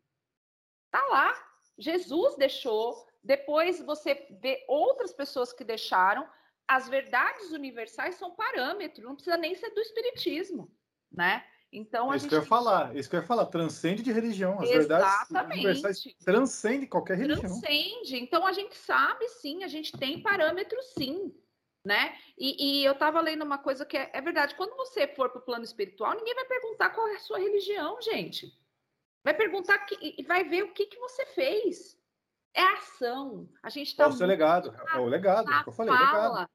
Tá 0.89 1.01
lá. 1.09 1.33
Jesus 1.77 2.37
deixou, 2.37 3.05
depois 3.23 3.79
você 3.81 4.27
vê 4.41 4.65
outras 4.67 5.13
pessoas 5.13 5.53
que 5.53 5.63
deixaram. 5.63 6.27
As 6.67 6.89
verdades 6.89 7.51
universais 7.51 8.15
são 8.15 8.31
parâmetro, 8.31 9.03
não 9.03 9.15
precisa 9.15 9.37
nem 9.37 9.55
ser 9.55 9.69
do 9.71 9.81
espiritismo, 9.81 10.71
né? 11.11 11.45
Então 11.71 12.11
a 12.11 12.15
isso 12.15 12.23
gente... 12.23 12.29
que 12.29 12.35
eu 12.35 12.41
ia 12.41 12.45
falar, 12.45 12.95
isso 12.95 13.09
que 13.09 13.15
eu 13.15 13.21
ia 13.21 13.25
falar, 13.25 13.47
transcende 13.47 14.03
de 14.03 14.11
religião. 14.11 14.59
As 14.61 14.69
Exatamente. 14.69 15.63
verdades 15.63 16.15
transcende 16.23 16.87
qualquer 16.87 17.17
religião. 17.17 17.41
Transcende. 17.41 18.17
Então 18.17 18.45
a 18.45 18.53
gente 18.53 18.75
sabe 18.75 19.27
sim, 19.29 19.63
a 19.63 19.67
gente 19.67 19.91
tem 19.91 20.21
parâmetro 20.21 20.81
sim, 20.83 21.33
né? 21.83 22.15
E, 22.37 22.81
e 22.81 22.85
eu 22.85 22.93
estava 22.93 23.19
lendo 23.19 23.43
uma 23.43 23.57
coisa 23.57 23.85
que 23.85 23.97
é, 23.97 24.09
é 24.13 24.21
verdade. 24.21 24.55
Quando 24.55 24.75
você 24.75 25.07
for 25.07 25.29
para 25.29 25.39
o 25.39 25.45
plano 25.45 25.63
espiritual, 25.63 26.15
ninguém 26.15 26.35
vai 26.35 26.45
perguntar 26.45 26.91
qual 26.91 27.07
é 27.07 27.15
a 27.15 27.19
sua 27.19 27.39
religião, 27.39 27.99
gente. 28.01 28.53
Vai 29.23 29.33
perguntar 29.33 29.79
que, 29.79 30.15
e 30.17 30.23
vai 30.23 30.43
ver 30.43 30.63
o 30.63 30.73
que, 30.73 30.85
que 30.85 30.99
você 30.99 31.25
fez. 31.27 31.97
É 32.53 32.61
ação. 32.61 33.49
A 33.61 33.69
gente 33.69 33.87
está. 33.87 34.03
É 34.03 34.07
o 34.07 34.11
seu 34.11 34.27
legado. 34.27 34.75
É 34.93 34.97
o 34.99 35.05
legado. 35.05 35.51
É 35.51 35.63
eu 35.65 35.71
falei, 35.71 35.95
fala. 35.95 36.29
legado. 36.29 36.49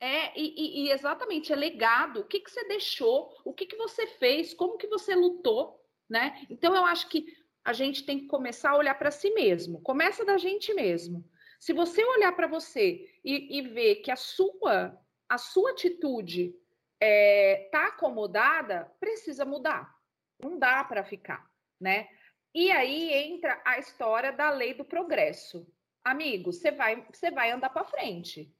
É, 0.00 0.38
e, 0.38 0.86
e, 0.86 0.90
exatamente, 0.90 1.52
é 1.52 1.56
legado. 1.56 2.20
O 2.20 2.24
que, 2.24 2.40
que 2.40 2.50
você 2.50 2.66
deixou? 2.66 3.34
O 3.44 3.54
que, 3.54 3.64
que 3.64 3.76
você 3.76 4.06
fez? 4.06 4.52
Como 4.52 4.76
que 4.76 4.86
você 4.86 5.14
lutou? 5.14 5.80
Né? 6.08 6.44
Então, 6.50 6.74
eu 6.74 6.84
acho 6.84 7.08
que 7.08 7.26
a 7.64 7.72
gente 7.72 8.04
tem 8.04 8.18
que 8.18 8.26
começar 8.26 8.70
a 8.70 8.76
olhar 8.76 8.94
para 8.98 9.10
si 9.10 9.30
mesmo. 9.30 9.80
Começa 9.80 10.24
da 10.24 10.36
gente 10.36 10.74
mesmo. 10.74 11.24
Se 11.58 11.72
você 11.72 12.04
olhar 12.04 12.32
para 12.32 12.46
você 12.46 13.08
e, 13.24 13.58
e, 13.58 13.62
ver 13.62 13.96
que 13.96 14.10
a 14.10 14.16
sua, 14.16 15.00
a 15.26 15.38
sua 15.38 15.70
atitude 15.70 16.48
está 16.48 16.58
é, 17.00 17.68
tá 17.72 17.86
acomodada, 17.86 18.92
precisa 19.00 19.46
mudar. 19.46 19.94
Não 20.42 20.58
dá 20.58 20.84
para 20.84 21.02
ficar, 21.02 21.48
né? 21.80 22.08
E 22.54 22.70
aí 22.70 23.12
entra 23.12 23.60
a 23.64 23.78
história 23.80 24.32
da 24.32 24.48
lei 24.50 24.74
do 24.74 24.84
progresso. 24.84 25.66
Amigo, 26.04 26.52
você 26.52 26.70
vai, 26.70 27.04
você 27.12 27.30
vai 27.30 27.50
andar 27.50 27.70
para 27.70 27.84
frente. 27.84 28.54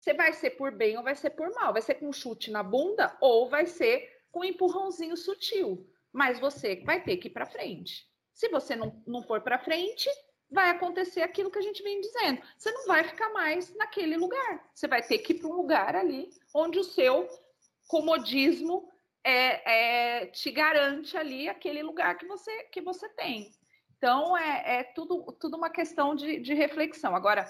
Você 0.00 0.14
vai 0.14 0.32
ser 0.32 0.50
por 0.50 0.72
bem 0.72 0.96
ou 0.96 1.02
vai 1.02 1.14
ser 1.14 1.30
por 1.30 1.52
mal? 1.54 1.72
Vai 1.72 1.82
ser 1.82 1.96
com 1.96 2.08
um 2.08 2.12
chute 2.12 2.50
na 2.50 2.62
bunda 2.62 3.14
ou 3.20 3.50
vai 3.50 3.66
ser 3.66 4.22
com 4.30 4.40
um 4.40 4.44
empurrãozinho 4.44 5.16
sutil? 5.16 5.86
Mas 6.10 6.40
você 6.40 6.76
vai 6.76 7.02
ter 7.02 7.18
que 7.18 7.28
ir 7.28 7.32
para 7.32 7.44
frente. 7.44 8.08
Se 8.32 8.48
você 8.48 8.74
não, 8.74 9.02
não 9.06 9.22
for 9.22 9.42
para 9.42 9.58
frente, 9.58 10.08
vai 10.50 10.70
acontecer 10.70 11.20
aquilo 11.20 11.50
que 11.50 11.58
a 11.58 11.62
gente 11.62 11.82
vem 11.82 12.00
dizendo. 12.00 12.40
Você 12.56 12.70
não 12.70 12.86
vai 12.86 13.04
ficar 13.04 13.28
mais 13.30 13.74
naquele 13.74 14.16
lugar. 14.16 14.70
Você 14.74 14.88
vai 14.88 15.02
ter 15.02 15.18
que 15.18 15.34
ir 15.34 15.40
para 15.40 15.48
um 15.48 15.56
lugar 15.56 15.94
ali 15.94 16.30
onde 16.54 16.78
o 16.78 16.84
seu 16.84 17.28
comodismo 17.88 18.88
é, 19.28 20.20
é, 20.22 20.26
te 20.26 20.50
garante 20.50 21.14
ali 21.16 21.48
aquele 21.48 21.82
lugar 21.82 22.16
que 22.16 22.26
você, 22.26 22.64
que 22.64 22.80
você 22.80 23.06
tem. 23.10 23.52
Então, 23.98 24.34
é, 24.36 24.78
é 24.78 24.82
tudo, 24.84 25.22
tudo 25.38 25.56
uma 25.56 25.68
questão 25.68 26.14
de, 26.14 26.40
de 26.40 26.54
reflexão. 26.54 27.14
Agora, 27.14 27.46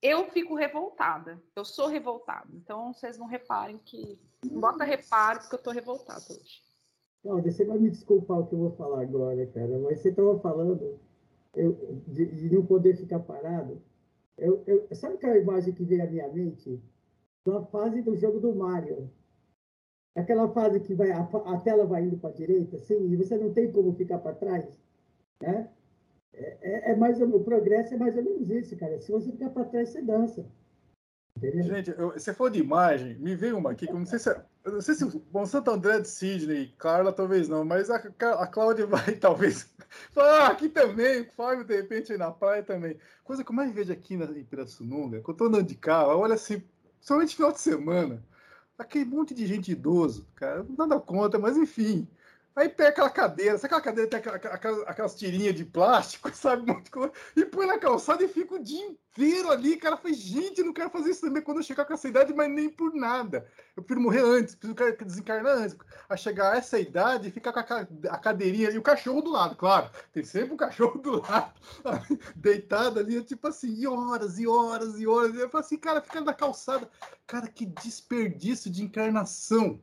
eu 0.00 0.30
fico 0.30 0.54
revoltada. 0.54 1.38
Eu 1.54 1.66
sou 1.66 1.86
revoltada. 1.86 2.48
Então, 2.54 2.94
vocês 2.94 3.18
não 3.18 3.26
reparem 3.26 3.78
que. 3.84 4.18
Bota 4.44 4.84
reparo, 4.84 5.40
porque 5.40 5.56
eu 5.56 5.58
estou 5.58 5.72
revoltada 5.72 6.22
hoje. 6.30 6.62
Não, 7.22 7.42
você 7.42 7.64
vai 7.64 7.78
me 7.78 7.90
desculpar 7.90 8.38
o 8.38 8.46
que 8.46 8.54
eu 8.54 8.58
vou 8.58 8.70
falar 8.76 9.02
agora, 9.02 9.44
cara, 9.48 9.78
mas 9.80 10.00
você 10.00 10.10
estava 10.10 10.38
falando 10.38 11.00
eu, 11.54 11.76
de, 12.06 12.26
de, 12.26 12.54
não 12.54 12.64
poder 12.64 12.96
ficar 12.96 13.18
parado. 13.18 13.82
Eu, 14.38 14.62
eu, 14.66 14.86
sabe 14.94 15.14
aquela 15.14 15.36
imagem 15.36 15.74
que 15.74 15.82
veio 15.82 16.04
à 16.04 16.06
minha 16.06 16.28
mente? 16.28 16.80
Na 17.44 17.64
fase 17.64 18.00
do 18.02 18.14
jogo 18.16 18.38
do 18.38 18.54
Mario. 18.54 19.10
Aquela 20.16 20.48
fase 20.48 20.80
que 20.80 20.94
vai, 20.94 21.12
a, 21.12 21.20
a 21.20 21.60
tela 21.60 21.84
vai 21.84 22.02
indo 22.02 22.16
para 22.16 22.30
a 22.30 22.32
direita, 22.32 22.78
assim, 22.78 23.10
e 23.10 23.16
você 23.16 23.36
não 23.36 23.52
tem 23.52 23.70
como 23.70 23.94
ficar 23.94 24.18
para 24.18 24.34
trás. 24.34 24.64
Né? 25.40 25.68
É, 26.32 26.56
é, 26.62 26.92
é, 26.92 26.96
mais 26.96 27.20
o 27.20 27.40
progresso 27.40 27.94
é 27.94 27.96
mais 27.98 28.16
ou 28.16 28.22
menos 28.22 28.48
isso, 28.50 28.76
cara. 28.76 28.98
Se 29.00 29.12
você 29.12 29.30
ficar 29.30 29.50
para 29.50 29.64
trás, 29.64 29.90
você 29.90 30.02
dança. 30.02 30.46
Entendeu? 31.36 31.64
Gente, 31.64 31.90
eu, 31.90 32.12
você 32.12 32.32
falou 32.32 32.50
de 32.50 32.60
imagem, 32.60 33.18
me 33.18 33.36
veio 33.36 33.58
uma 33.58 33.72
aqui 33.72 33.86
que 33.86 33.92
eu 33.92 33.98
não 33.98 34.06
sei 34.06 34.18
se. 34.18 34.30
É, 34.30 34.42
eu 34.64 34.72
não 34.72 34.80
sei 34.80 34.94
se 34.94 35.04
bom, 35.30 35.44
Santo 35.44 35.70
André 35.70 36.00
de 36.00 36.08
Sidney, 36.08 36.74
Carla 36.78 37.12
talvez 37.12 37.46
não, 37.48 37.64
mas 37.64 37.90
a, 37.90 37.96
a 37.96 38.46
Cláudia 38.46 38.86
vai 38.88 39.14
talvez. 39.16 39.70
Ah, 40.16 40.48
aqui 40.48 40.68
também, 40.68 41.22
o 41.22 41.30
Fábio 41.32 41.64
de 41.64 41.76
repente 41.76 42.12
aí 42.12 42.18
na 42.18 42.30
praia 42.30 42.62
também. 42.62 42.98
Coisa 43.22 43.44
que 43.44 43.50
eu 43.50 43.54
mais 43.54 43.72
vejo 43.72 43.92
aqui 43.92 44.16
na 44.16 44.26
Pirassununga, 44.26 45.20
quando 45.20 45.36
eu 45.36 45.38
tô 45.38 45.44
andando 45.44 45.68
de 45.68 45.76
carro, 45.76 46.18
olha 46.18 46.34
assim, 46.34 46.62
somente 47.00 47.36
final 47.36 47.52
de 47.52 47.60
semana, 47.60 48.22
aquele 48.78 49.04
monte 49.04 49.34
de 49.34 49.46
gente 49.46 49.72
idoso, 49.72 50.26
cara, 50.34 50.66
nada 50.76 50.98
conta, 51.00 51.38
mas 51.38 51.56
enfim. 51.56 52.06
Aí 52.56 52.70
pega 52.70 52.88
aquela 52.88 53.10
cadeira, 53.10 53.58
sabe 53.58 53.66
aquela 53.66 53.82
cadeira 53.82 54.08
tem 54.08 54.18
aquelas, 54.18 54.82
aquelas 54.88 55.14
tirinhas 55.14 55.54
de 55.54 55.62
plástico, 55.62 56.30
sabe? 56.34 56.64
E 57.36 57.44
põe 57.44 57.66
na 57.66 57.78
calçada 57.78 58.24
e 58.24 58.28
fica 58.28 58.54
o 58.54 58.58
dia 58.58 58.82
inteiro 58.82 59.50
ali. 59.50 59.76
Cara, 59.76 59.98
faz 59.98 60.16
gente, 60.16 60.62
não 60.62 60.72
quero 60.72 60.88
fazer 60.88 61.10
isso 61.10 61.20
também 61.20 61.42
quando 61.42 61.58
eu 61.58 61.62
chegar 61.62 61.84
com 61.84 61.92
essa 61.92 62.08
idade, 62.08 62.32
mas 62.32 62.50
nem 62.50 62.70
por 62.70 62.94
nada. 62.94 63.46
Eu 63.76 63.82
prefiro 63.82 64.00
morrer 64.00 64.22
antes, 64.22 64.54
prefiro 64.54 65.04
desencarnar 65.04 65.58
antes. 65.58 65.76
A 66.08 66.16
chegar 66.16 66.54
a 66.54 66.56
essa 66.56 66.80
idade 66.80 67.28
e 67.28 67.30
ficar 67.30 67.52
com 67.52 67.60
a, 67.60 68.14
a 68.14 68.18
cadeirinha 68.18 68.70
e 68.70 68.78
o 68.78 68.82
cachorro 68.82 69.20
do 69.20 69.32
lado, 69.32 69.54
claro. 69.54 69.90
Tem 70.10 70.24
sempre 70.24 70.54
um 70.54 70.56
cachorro 70.56 70.98
do 70.98 71.20
lado, 71.20 71.52
deitado 72.34 72.98
ali, 73.00 73.22
tipo 73.22 73.48
assim, 73.48 73.74
e 73.74 73.86
horas, 73.86 74.38
e 74.38 74.46
horas, 74.46 74.98
e 74.98 75.06
horas. 75.06 75.34
E 75.34 75.40
eu 75.40 75.50
falo 75.50 75.62
assim, 75.62 75.76
cara, 75.76 76.00
fica 76.00 76.22
na 76.22 76.32
calçada. 76.32 76.88
Cara, 77.26 77.48
que 77.48 77.66
desperdício 77.66 78.70
de 78.70 78.82
encarnação 78.82 79.78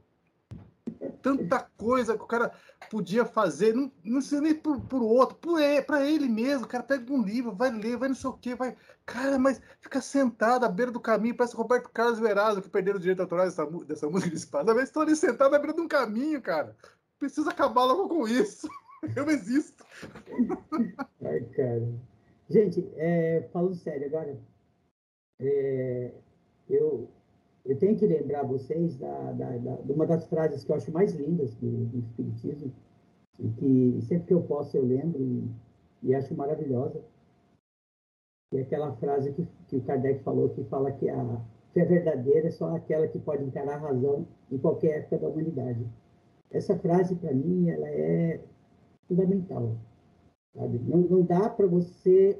tanta 1.09 1.59
coisa 1.77 2.17
que 2.17 2.23
o 2.23 2.27
cara 2.27 2.51
podia 2.89 3.25
fazer, 3.25 3.73
não, 3.73 3.91
não 4.03 4.21
sei 4.21 4.39
nem 4.39 4.55
por, 4.55 4.79
por 4.81 5.01
outro, 5.01 5.37
para 5.85 6.05
ele 6.05 6.27
mesmo. 6.27 6.65
O 6.65 6.67
cara 6.67 6.83
pega 6.83 7.11
um 7.11 7.23
livro, 7.23 7.55
vai 7.55 7.71
ler, 7.71 7.97
vai 7.97 8.09
não 8.09 8.15
sei 8.15 8.29
o 8.29 8.33
quê, 8.33 8.55
vai. 8.55 8.75
Cara, 9.05 9.37
mas 9.37 9.61
fica 9.79 10.01
sentado 10.01 10.65
à 10.65 10.69
beira 10.69 10.91
do 10.91 10.99
caminho, 10.99 11.35
parece 11.35 11.55
Roberto 11.55 11.89
Carlos 11.89 12.19
Verado, 12.19 12.61
que 12.61 12.69
perderam 12.69 12.97
o 12.97 13.01
direito 13.01 13.21
autoral 13.21 13.45
dessa, 13.45 13.65
dessa 13.65 14.09
música 14.09 14.29
de 14.29 14.37
espada. 14.37 14.73
Mas 14.73 14.85
estão 14.85 15.01
ali 15.01 15.15
sentados 15.15 15.53
à 15.53 15.59
beira 15.59 15.73
de 15.73 15.81
um 15.81 15.87
caminho, 15.87 16.41
cara. 16.41 16.75
Precisa 17.19 17.51
acabar 17.51 17.83
logo 17.85 18.07
com 18.09 18.27
isso. 18.27 18.67
Eu 19.15 19.29
existo. 19.29 19.85
Ai, 21.23 21.41
cara. 21.55 21.87
Gente, 22.49 22.87
é, 22.95 23.47
falando 23.51 23.75
sério 23.75 24.07
agora, 24.07 24.37
é, 25.39 26.11
eu 27.65 27.77
tenho 27.77 27.97
que 27.97 28.05
lembrar 28.05 28.43
vocês 28.43 28.97
da, 28.97 29.31
da, 29.31 29.57
da, 29.57 29.75
de 29.77 29.91
uma 29.91 30.05
das 30.05 30.25
frases 30.27 30.63
que 30.63 30.71
eu 30.71 30.75
acho 30.75 30.91
mais 30.91 31.13
lindas 31.13 31.55
do, 31.55 31.85
do 31.85 31.99
Espiritismo, 31.99 32.73
e 33.39 33.49
que 33.49 34.01
sempre 34.01 34.27
que 34.27 34.33
eu 34.33 34.43
posso 34.43 34.75
eu 34.75 34.85
lembro 34.85 35.21
e, 35.21 35.49
e 36.03 36.15
acho 36.15 36.35
maravilhosa. 36.35 37.01
E 38.51 38.59
aquela 38.59 38.93
frase 38.97 39.31
que, 39.31 39.47
que 39.67 39.77
o 39.77 39.81
Kardec 39.81 40.23
falou, 40.23 40.49
que 40.49 40.63
fala 40.65 40.91
que 40.91 41.09
a 41.09 41.41
fé 41.73 41.85
verdadeira 41.85 42.49
é 42.49 42.51
só 42.51 42.75
aquela 42.75 43.07
que 43.07 43.17
pode 43.17 43.43
encarar 43.43 43.75
a 43.75 43.87
razão 43.87 44.27
em 44.51 44.57
qualquer 44.57 44.99
época 44.99 45.19
da 45.19 45.29
humanidade. 45.29 45.85
Essa 46.51 46.77
frase, 46.77 47.15
para 47.15 47.33
mim, 47.33 47.69
ela 47.69 47.87
é 47.89 48.39
fundamental. 49.07 49.75
Sabe? 50.55 50.79
Não, 50.79 50.99
não 50.99 51.23
dá 51.23 51.49
para 51.49 51.65
você 51.65 52.39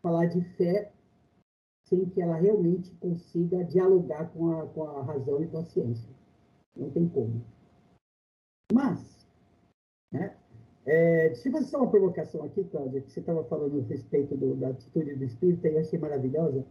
falar 0.00 0.26
de 0.26 0.40
fé 0.56 0.92
sem 1.88 2.04
que 2.06 2.20
ela 2.20 2.36
realmente 2.36 2.90
consiga 2.96 3.64
dialogar 3.64 4.30
com 4.32 4.52
a, 4.52 4.66
com 4.66 4.84
a 4.84 5.02
razão 5.02 5.42
e 5.42 5.46
com 5.46 5.58
a 5.58 5.64
ciência. 5.64 6.08
Não 6.76 6.90
tem 6.90 7.08
como. 7.08 7.42
Mas, 8.72 9.26
né, 10.12 10.36
é, 10.84 11.28
deixa 11.28 11.48
eu 11.48 11.52
fazer 11.52 11.66
só 11.66 11.78
uma 11.78 11.90
provocação 11.90 12.44
aqui, 12.44 12.64
Cláudia, 12.64 13.00
que 13.00 13.10
você 13.10 13.20
estava 13.20 13.42
falando 13.44 13.80
a 13.80 13.84
respeito 13.84 14.36
do, 14.36 14.54
da 14.54 14.68
atitude 14.68 15.16
do 15.16 15.24
espírito, 15.24 15.66
e 15.66 15.70
eu 15.70 15.80
achei 15.80 15.98
maravilhosa. 15.98 16.64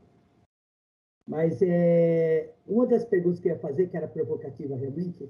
Mas 1.27 1.61
é, 1.61 2.53
uma 2.67 2.85
das 2.85 3.03
perguntas 3.03 3.39
que 3.39 3.49
eu 3.49 3.53
ia 3.53 3.59
fazer, 3.59 3.89
que 3.89 3.97
era 3.97 4.07
provocativa 4.07 4.75
realmente, 4.75 5.29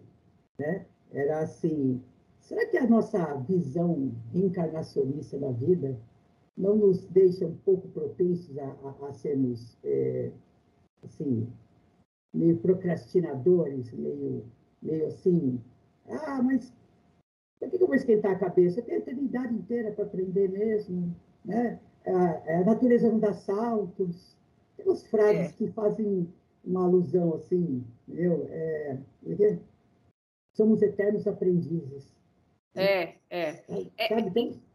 né, 0.60 0.86
era 1.12 1.39
assim: 1.39 2.03
será 2.39 2.65
que 2.65 2.77
a 2.77 2.88
nossa 2.88 3.34
visão 3.36 4.12
reencarnacionista 4.34 5.39
da 5.39 5.51
vida 5.51 5.98
não 6.57 6.75
nos 6.75 7.05
deixa 7.05 7.45
um 7.45 7.55
pouco 7.57 7.87
propensos 7.89 8.57
a, 8.57 8.65
a, 8.65 9.07
a 9.07 9.13
sermos, 9.13 9.77
é, 9.83 10.31
assim, 11.03 11.47
meio 12.33 12.57
procrastinadores, 12.57 13.91
meio, 13.93 14.43
meio 14.81 15.07
assim, 15.07 15.61
ah, 16.07 16.41
mas 16.41 16.73
por 17.59 17.69
que 17.69 17.81
eu 17.81 17.87
vou 17.87 17.95
esquentar 17.95 18.31
a 18.31 18.39
cabeça? 18.39 18.79
Eu 18.79 18.85
tenho 18.85 18.97
a 18.97 19.01
eternidade 19.01 19.53
inteira 19.53 19.91
para 19.91 20.05
aprender 20.05 20.49
mesmo, 20.49 21.15
né? 21.43 21.79
A, 22.05 22.59
a, 22.59 22.63
natureza 22.63 23.09
não 23.09 23.19
dá 23.19 23.33
saltos. 23.33 24.37
Tem 24.75 24.85
umas 24.85 25.05
frases 25.07 25.49
é. 25.49 25.53
que 25.53 25.67
fazem 25.71 26.31
uma 26.63 26.83
alusão 26.85 27.33
assim, 27.35 27.83
meu, 28.07 28.45
é, 28.49 28.97
é 29.27 29.59
somos 30.53 30.82
eternos 30.82 31.27
aprendizes. 31.27 32.15
É, 32.75 33.15
é. 33.29 33.63
é 33.97 34.08
Sabe, 34.08 34.32
tem, 34.32 34.51
é, 34.51 34.66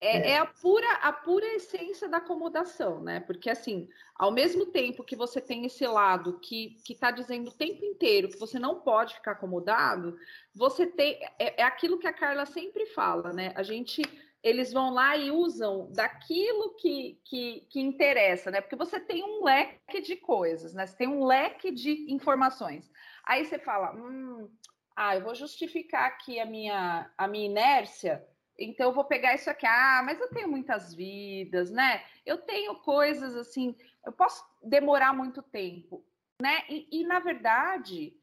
é, 0.00 0.30
é, 0.30 0.38
a, 0.38 0.46
pura, 0.46 0.90
a 1.02 1.12
pura 1.12 1.46
essência 1.54 2.08
da 2.08 2.18
acomodação, 2.18 3.02
né? 3.02 3.18
Porque, 3.20 3.50
assim, 3.50 3.88
ao 4.14 4.30
mesmo 4.30 4.66
tempo 4.66 5.02
que 5.02 5.16
você 5.16 5.40
tem 5.40 5.66
esse 5.66 5.84
lado 5.86 6.38
que 6.38 6.76
está 6.88 7.10
dizendo 7.10 7.48
o 7.48 7.54
tempo 7.54 7.84
inteiro 7.84 8.28
que 8.28 8.38
você 8.38 8.60
não 8.60 8.80
pode 8.80 9.14
ficar 9.14 9.32
acomodado, 9.32 10.16
você 10.54 10.86
tem. 10.86 11.18
É, 11.38 11.62
é 11.62 11.64
aquilo 11.64 11.98
que 11.98 12.06
a 12.06 12.12
Carla 12.12 12.46
sempre 12.46 12.86
fala, 12.86 13.32
né? 13.32 13.52
A 13.56 13.62
gente. 13.62 14.02
Eles 14.40 14.72
vão 14.72 14.94
lá 14.94 15.16
e 15.16 15.32
usam 15.32 15.90
daquilo 15.90 16.76
que, 16.76 17.20
que, 17.24 17.66
que 17.68 17.80
interessa, 17.80 18.52
né? 18.52 18.60
Porque 18.60 18.76
você 18.76 19.00
tem 19.00 19.24
um 19.24 19.42
leque 19.42 20.00
de 20.00 20.14
coisas, 20.14 20.72
né? 20.72 20.86
Você 20.86 20.96
tem 20.96 21.08
um 21.08 21.24
leque 21.24 21.72
de 21.72 22.06
informações. 22.12 22.88
Aí 23.24 23.44
você 23.44 23.58
fala, 23.58 23.92
hum, 23.96 24.48
ah, 24.94 25.16
eu 25.16 25.24
vou 25.24 25.34
justificar 25.34 26.06
aqui 26.06 26.38
a 26.38 26.46
minha, 26.46 27.10
a 27.18 27.26
minha 27.26 27.46
inércia 27.46 28.24
então 28.58 28.88
eu 28.88 28.92
vou 28.92 29.04
pegar 29.04 29.34
isso 29.34 29.48
aqui. 29.48 29.66
Ah, 29.66 30.02
mas 30.04 30.20
eu 30.20 30.28
tenho 30.30 30.48
muitas 30.48 30.92
vidas, 30.92 31.70
né? 31.70 32.02
Eu 32.26 32.38
tenho 32.38 32.74
coisas 32.76 33.36
assim, 33.36 33.76
eu 34.04 34.12
posso 34.12 34.44
demorar 34.62 35.12
muito 35.12 35.42
tempo, 35.42 36.04
né? 36.42 36.64
E, 36.68 36.88
e 36.90 37.04
na 37.04 37.20
verdade, 37.20 38.16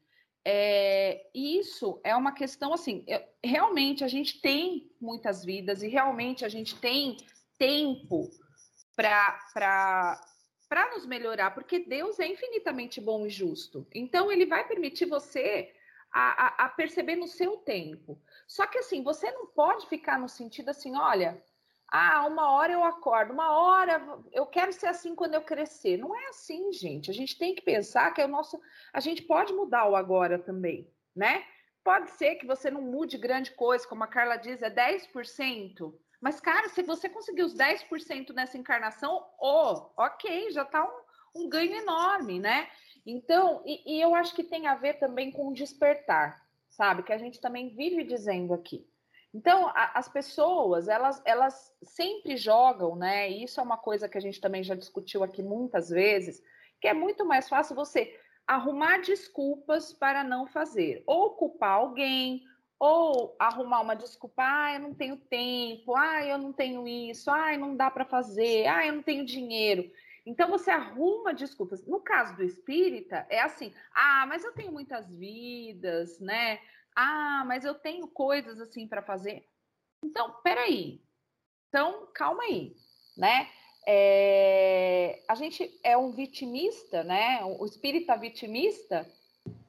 é, 0.44 1.26
isso 1.34 2.00
é 2.04 2.14
uma 2.14 2.32
questão 2.32 2.72
assim, 2.72 3.02
eu, 3.08 3.20
realmente 3.42 4.04
a 4.04 4.08
gente 4.08 4.40
tem 4.40 4.90
muitas 5.00 5.44
vidas 5.44 5.82
e 5.82 5.88
realmente 5.88 6.44
a 6.44 6.48
gente 6.48 6.78
tem 6.78 7.16
tempo 7.58 8.30
para 8.94 10.20
para 10.68 10.90
nos 10.90 11.06
melhorar, 11.06 11.52
porque 11.52 11.78
Deus 11.78 12.18
é 12.18 12.26
infinitamente 12.26 13.00
bom 13.00 13.24
e 13.24 13.30
justo. 13.30 13.86
Então 13.94 14.32
ele 14.32 14.44
vai 14.46 14.66
permitir 14.66 15.06
você 15.06 15.72
a, 16.12 16.46
a, 16.46 16.64
a 16.64 16.68
perceber 16.68 17.14
no 17.14 17.28
seu 17.28 17.58
tempo. 17.58 18.20
Só 18.46 18.66
que 18.66 18.78
assim, 18.78 19.02
você 19.02 19.30
não 19.30 19.46
pode 19.46 19.86
ficar 19.88 20.18
no 20.18 20.28
sentido 20.28 20.68
assim, 20.68 20.96
olha, 20.96 21.42
ah, 21.88 22.26
uma 22.26 22.50
hora 22.50 22.72
eu 22.72 22.84
acordo, 22.84 23.32
uma 23.32 23.56
hora 23.56 24.20
eu 24.32 24.44
quero 24.46 24.72
ser 24.72 24.88
assim 24.88 25.14
quando 25.14 25.34
eu 25.34 25.42
crescer. 25.42 25.96
Não 25.96 26.16
é 26.16 26.28
assim, 26.28 26.72
gente. 26.72 27.10
A 27.10 27.14
gente 27.14 27.38
tem 27.38 27.54
que 27.54 27.62
pensar 27.62 28.12
que 28.12 28.20
é 28.20 28.24
o 28.24 28.28
nosso. 28.28 28.60
A 28.92 29.00
gente 29.00 29.22
pode 29.22 29.52
mudar 29.52 29.88
o 29.88 29.96
agora 29.96 30.38
também, 30.38 30.90
né? 31.14 31.44
Pode 31.84 32.10
ser 32.10 32.34
que 32.34 32.46
você 32.46 32.70
não 32.70 32.82
mude 32.82 33.16
grande 33.16 33.52
coisa, 33.52 33.86
como 33.86 34.02
a 34.02 34.08
Carla 34.08 34.36
diz, 34.36 34.60
é 34.62 34.70
10%. 34.70 35.94
Mas, 36.20 36.40
cara, 36.40 36.68
se 36.68 36.82
você 36.82 37.08
conseguir 37.08 37.42
os 37.42 37.54
10% 37.54 38.32
nessa 38.32 38.58
encarnação, 38.58 39.24
oh, 39.38 39.90
ok, 39.96 40.50
já 40.50 40.64
tá 40.64 40.84
um, 40.84 41.44
um 41.44 41.48
ganho 41.48 41.76
enorme, 41.76 42.40
né? 42.40 42.68
Então, 43.06 43.62
e, 43.64 43.98
e 43.98 44.00
eu 44.00 44.14
acho 44.16 44.34
que 44.34 44.42
tem 44.42 44.66
a 44.66 44.74
ver 44.74 44.94
também 44.94 45.30
com 45.30 45.52
despertar, 45.52 46.44
sabe? 46.76 47.02
Que 47.02 47.12
a 47.12 47.18
gente 47.18 47.40
também 47.40 47.74
vive 47.74 48.04
dizendo 48.04 48.52
aqui. 48.52 48.86
Então, 49.34 49.68
a, 49.68 49.98
as 49.98 50.08
pessoas, 50.08 50.88
elas, 50.88 51.20
elas 51.24 51.72
sempre 51.82 52.36
jogam, 52.36 52.94
né? 52.94 53.30
E 53.30 53.44
isso 53.44 53.58
é 53.58 53.62
uma 53.62 53.78
coisa 53.78 54.08
que 54.08 54.18
a 54.18 54.20
gente 54.20 54.40
também 54.40 54.62
já 54.62 54.74
discutiu 54.74 55.24
aqui 55.24 55.42
muitas 55.42 55.88
vezes, 55.88 56.42
que 56.80 56.86
é 56.86 56.94
muito 56.94 57.24
mais 57.24 57.48
fácil 57.48 57.74
você 57.74 58.14
arrumar 58.46 58.98
desculpas 58.98 59.92
para 59.92 60.22
não 60.22 60.46
fazer, 60.46 61.02
ou 61.06 61.30
culpar 61.30 61.72
alguém, 61.72 62.42
ou 62.78 63.34
arrumar 63.38 63.80
uma 63.80 63.96
desculpa, 63.96 64.42
ah, 64.42 64.74
eu 64.74 64.80
não 64.80 64.94
tenho 64.94 65.16
tempo, 65.16 65.96
ah, 65.96 66.24
eu 66.24 66.38
não 66.38 66.52
tenho 66.52 66.86
isso, 66.86 67.30
ah, 67.30 67.56
não 67.56 67.74
dá 67.74 67.90
para 67.90 68.04
fazer, 68.04 68.66
ah, 68.66 68.86
eu 68.86 68.92
não 68.92 69.02
tenho 69.02 69.24
dinheiro. 69.24 69.90
Então 70.26 70.50
você 70.50 70.70
arruma 70.72 71.32
desculpas. 71.32 71.86
No 71.86 72.00
caso 72.00 72.36
do 72.36 72.42
espírita, 72.42 73.24
é 73.30 73.40
assim: 73.40 73.72
ah, 73.94 74.26
mas 74.26 74.42
eu 74.42 74.52
tenho 74.52 74.72
muitas 74.72 75.08
vidas, 75.16 76.18
né? 76.18 76.58
Ah, 76.96 77.44
mas 77.46 77.64
eu 77.64 77.74
tenho 77.74 78.08
coisas 78.08 78.60
assim 78.60 78.88
para 78.88 79.02
fazer. 79.02 79.46
Então, 80.04 80.34
peraí. 80.42 81.00
Então, 81.68 82.08
calma 82.12 82.42
aí, 82.42 82.74
né? 83.16 83.48
É, 83.88 85.22
a 85.28 85.34
gente 85.36 85.78
é 85.84 85.96
um 85.96 86.10
vitimista, 86.10 87.04
né? 87.04 87.44
O 87.44 87.64
espírita 87.64 88.16
vitimista. 88.16 89.06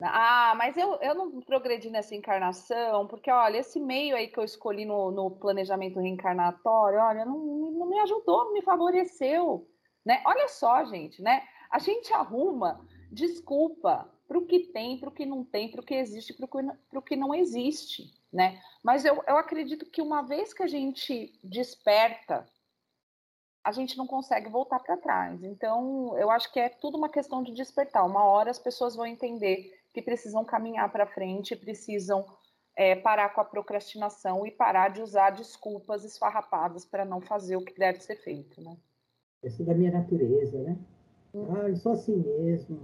Ah, 0.02 0.54
mas 0.58 0.76
eu, 0.76 0.96
eu 1.02 1.14
não 1.14 1.40
progredi 1.42 1.90
nessa 1.92 2.16
encarnação, 2.16 3.06
porque 3.08 3.30
olha, 3.30 3.60
esse 3.60 3.80
meio 3.80 4.16
aí 4.16 4.28
que 4.28 4.40
eu 4.40 4.44
escolhi 4.44 4.86
no, 4.86 5.12
no 5.12 5.32
planejamento 5.32 6.00
reencarnatório, 6.00 7.00
olha, 7.00 7.26
não, 7.26 7.38
não 7.72 7.88
me 7.88 8.00
ajudou, 8.00 8.46
não 8.46 8.54
me 8.54 8.62
favoreceu. 8.64 9.68
Né? 10.08 10.22
Olha 10.26 10.48
só, 10.48 10.86
gente, 10.86 11.22
né? 11.22 11.46
A 11.70 11.80
gente 11.80 12.14
arruma 12.14 12.80
desculpa 13.12 14.10
para 14.26 14.38
o 14.38 14.46
que 14.46 14.60
tem, 14.60 14.98
para 14.98 15.10
o 15.10 15.12
que 15.12 15.26
não 15.26 15.44
tem, 15.44 15.70
para 15.70 15.82
o 15.82 15.84
que 15.84 15.96
existe, 15.96 16.34
para 16.34 16.48
o 16.98 17.02
que 17.02 17.18
não 17.18 17.36
existe, 17.36 18.14
né? 18.32 18.62
Mas 18.82 19.04
eu, 19.04 19.22
eu 19.28 19.38
acredito 19.38 19.86
que 19.86 20.02
uma 20.02 20.22
vez 20.22 20.54
que 20.54 20.64
a 20.64 20.68
gente 20.68 21.38
desperta, 21.44 22.50
a 23.62 23.74
gente 23.74 23.98
não 23.98 24.08
consegue 24.08 24.50
voltar 24.50 24.80
para 24.80 24.96
trás. 24.96 25.44
Então, 25.44 26.18
eu 26.18 26.32
acho 26.32 26.54
que 26.54 26.60
é 26.62 26.70
tudo 26.70 26.98
uma 26.98 27.10
questão 27.10 27.44
de 27.44 27.52
despertar. 27.52 28.06
Uma 28.06 28.24
hora 28.24 28.50
as 28.50 28.60
pessoas 28.60 28.96
vão 28.96 29.06
entender 29.06 29.78
que 29.94 30.02
precisam 30.02 30.46
caminhar 30.46 30.90
para 30.90 31.06
frente, 31.06 31.54
precisam 31.54 32.26
é, 32.78 32.96
parar 32.96 33.34
com 33.34 33.42
a 33.42 33.46
procrastinação 33.46 34.48
e 34.48 34.52
parar 34.52 34.88
de 34.88 35.02
usar 35.02 35.32
desculpas 35.32 36.06
esfarrapadas 36.06 36.86
para 36.86 37.04
não 37.04 37.20
fazer 37.20 37.58
o 37.58 37.66
que 37.66 37.78
deve 37.78 38.00
ser 38.00 38.16
feito, 38.16 38.62
né? 38.62 38.78
Essa 39.44 39.64
é 39.64 39.66
da 39.66 39.74
minha 39.74 39.92
natureza, 39.92 40.62
né? 40.64 40.78
Hum. 41.34 41.48
Ah, 41.56 41.70
eu 41.70 41.76
sou 41.76 41.94
assim 41.94 42.16
mesmo, 42.16 42.80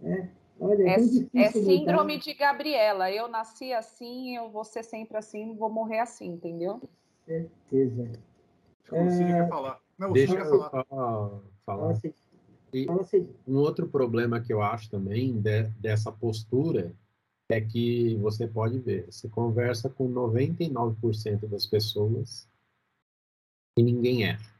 né? 0.00 0.30
Olha, 0.60 0.82
é, 0.84 0.96
é, 1.34 1.42
é 1.42 1.50
síndrome 1.50 2.12
mudar. 2.14 2.24
de 2.24 2.34
Gabriela. 2.34 3.10
Eu 3.10 3.28
nasci 3.28 3.72
assim, 3.72 4.36
eu 4.36 4.50
vou 4.50 4.64
ser 4.64 4.84
sempre 4.84 5.16
assim, 5.16 5.56
vou 5.56 5.70
morrer 5.70 5.98
assim, 5.98 6.26
entendeu? 6.26 6.80
Certeza. 7.26 8.12
Você 8.88 9.22
é... 9.22 9.46
falar. 9.48 9.80
Não, 9.98 10.12
Deixa 10.12 10.34
eu 10.34 10.44
falar. 10.44 10.84
falar. 10.84 11.40
Fala, 11.64 11.94
e 12.74 12.86
um 13.46 13.56
outro 13.56 13.86
problema 13.86 14.40
que 14.40 14.52
eu 14.52 14.60
acho 14.60 14.90
também 14.90 15.40
de, 15.40 15.62
dessa 15.80 16.10
postura 16.10 16.92
é 17.48 17.60
que 17.60 18.16
você 18.16 18.48
pode 18.48 18.80
ver, 18.80 19.06
você 19.06 19.28
conversa 19.28 19.88
com 19.88 20.12
99% 20.12 21.46
das 21.46 21.66
pessoas 21.66 22.48
e 23.78 23.82
ninguém 23.82 24.24
erra. 24.24 24.53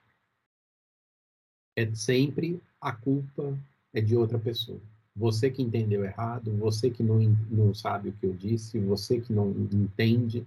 É 1.77 1.93
sempre 1.95 2.61
a 2.81 2.93
culpa 2.93 3.57
é 3.93 4.01
de 4.01 4.17
outra 4.17 4.39
pessoa. 4.39 4.81
Você 5.17 5.51
que 5.51 5.63
entendeu 5.63 6.05
errado, 6.05 6.57
você 6.57 6.91
que 6.91 7.03
não, 7.03 7.21
não 7.51 7.73
sabe 7.73 8.09
o 8.09 8.13
que 8.13 8.27
eu 8.27 8.35
disse, 8.35 8.79
você 8.81 9.21
que 9.21 9.33
não 9.33 9.51
entende. 9.51 10.47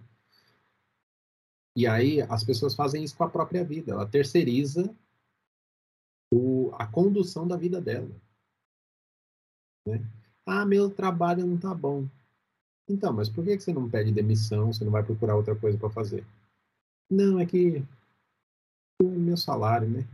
E 1.75 1.87
aí 1.87 2.21
as 2.21 2.43
pessoas 2.43 2.75
fazem 2.75 3.03
isso 3.03 3.15
com 3.15 3.23
a 3.23 3.29
própria 3.29 3.63
vida. 3.63 3.93
Ela 3.93 4.05
terceiriza 4.05 4.93
o, 6.33 6.71
a 6.73 6.85
condução 6.85 7.47
da 7.47 7.55
vida 7.55 7.79
dela. 7.79 8.09
Né? 9.85 10.05
Ah, 10.45 10.65
meu 10.65 10.89
trabalho 10.89 11.45
não 11.45 11.57
tá 11.57 11.73
bom. 11.73 12.05
Então, 12.89 13.13
mas 13.13 13.29
por 13.29 13.43
que 13.43 13.59
você 13.59 13.73
não 13.73 13.89
pede 13.89 14.11
demissão? 14.11 14.71
Você 14.71 14.83
não 14.83 14.91
vai 14.91 15.03
procurar 15.03 15.35
outra 15.35 15.55
coisa 15.55 15.77
para 15.77 15.89
fazer? 15.89 16.25
Não, 17.09 17.39
é 17.39 17.45
que 17.45 17.83
o 19.01 19.09
meu 19.09 19.37
salário, 19.37 19.89
né? 19.89 20.07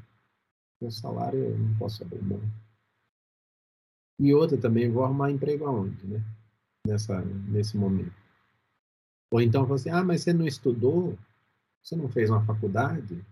Meu 0.83 0.91
salário 0.91 1.39
eu 1.39 1.57
não 1.57 1.73
posso 1.77 2.03
abrir 2.03 2.21
mão. 2.21 2.41
E 4.19 4.33
outra 4.33 4.57
também, 4.57 4.91
vou 4.91 5.05
arrumar 5.05 5.31
emprego 5.31 5.65
aonde, 5.65 6.05
né? 6.05 6.21
Nessa, 6.85 7.21
nesse 7.21 7.77
momento. 7.77 8.13
Ou 9.31 9.39
então, 9.39 9.65
você, 9.65 9.89
ah, 9.89 10.03
mas 10.03 10.23
você 10.23 10.33
não 10.33 10.45
estudou? 10.45 11.17
Você 11.81 11.95
não 11.95 12.09
fez 12.09 12.29
uma 12.29 12.45
faculdade? 12.45 13.25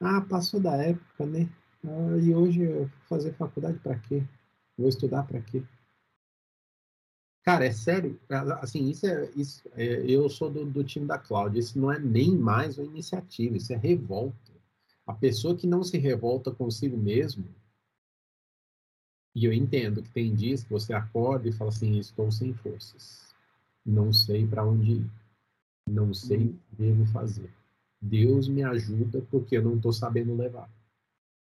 Ah, 0.00 0.22
passou 0.22 0.58
da 0.58 0.74
época, 0.74 1.26
né? 1.26 1.50
Ah, 1.84 2.16
e 2.16 2.34
hoje 2.34 2.90
fazer 3.10 3.34
faculdade 3.34 3.78
para 3.80 3.98
quê? 3.98 4.22
Vou 4.78 4.88
estudar 4.88 5.24
para 5.24 5.42
quê? 5.42 5.62
Cara, 7.42 7.66
é 7.66 7.72
sério, 7.72 8.18
assim, 8.62 8.88
isso 8.88 9.06
é, 9.06 9.30
isso, 9.36 9.68
é, 9.74 10.10
eu 10.10 10.30
sou 10.30 10.48
do, 10.48 10.64
do, 10.64 10.82
time 10.82 11.04
da 11.04 11.18
Cláudia, 11.18 11.60
isso 11.60 11.78
não 11.78 11.92
é 11.92 11.98
nem 11.98 12.34
mais 12.34 12.78
uma 12.78 12.86
iniciativa, 12.86 13.58
isso 13.58 13.70
é 13.74 13.76
revolta. 13.76 14.51
A 15.06 15.12
pessoa 15.12 15.56
que 15.56 15.66
não 15.66 15.82
se 15.82 15.98
revolta 15.98 16.50
consigo 16.50 16.96
mesmo, 16.96 17.44
e 19.34 19.44
eu 19.44 19.52
entendo 19.52 20.02
que 20.02 20.10
tem 20.10 20.34
dias 20.34 20.62
que 20.62 20.70
você 20.70 20.92
acorda 20.92 21.48
e 21.48 21.52
fala 21.52 21.70
assim, 21.70 21.98
estou 21.98 22.30
sem 22.30 22.52
forças, 22.52 23.34
não 23.84 24.12
sei 24.12 24.46
para 24.46 24.64
onde 24.64 24.92
ir, 24.92 25.10
não 25.88 26.12
sei 26.12 26.46
o 26.46 26.54
que 26.54 26.76
devo 26.76 27.06
fazer. 27.06 27.50
Deus 28.00 28.48
me 28.48 28.64
ajuda 28.64 29.22
porque 29.30 29.56
eu 29.56 29.62
não 29.62 29.76
estou 29.76 29.92
sabendo 29.92 30.36
levar. 30.36 30.68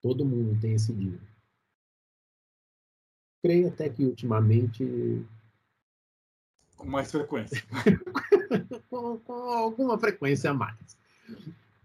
Todo 0.01 0.25
mundo 0.25 0.61
tem 0.61 0.75
esse 0.75 0.93
dia. 0.93 1.19
Creio 3.43 3.69
até 3.69 3.89
que 3.89 4.05
ultimamente. 4.05 5.25
Com 6.77 6.87
mais 6.87 7.11
frequência. 7.13 7.63
com, 8.91 9.19
com 9.19 9.33
alguma 9.33 9.97
frequência 9.99 10.51
a 10.51 10.55
mais. 10.55 10.99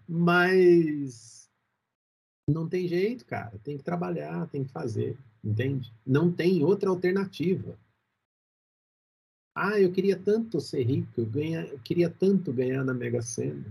Mas. 0.10 1.37
Não 2.48 2.68
tem 2.68 2.88
jeito, 2.88 3.26
cara. 3.26 3.58
Tem 3.60 3.78
que 3.78 3.84
trabalhar, 3.84 4.48
tem 4.48 4.64
que 4.64 4.72
fazer. 4.72 5.18
Entende? 5.44 5.94
Não 6.06 6.32
tem 6.32 6.64
outra 6.64 6.90
alternativa. 6.90 7.78
Ah, 9.56 9.80
eu 9.80 9.92
queria 9.92 10.18
tanto 10.18 10.62
ser 10.62 10.84
rico, 10.84 11.10
eu, 11.20 11.26
ganha, 11.26 11.66
eu 11.66 11.80
queria 11.80 12.10
tanto 12.10 12.54
ganhar 12.54 12.84
na 12.84 12.94
Mega 12.94 13.22
Sena. 13.22 13.66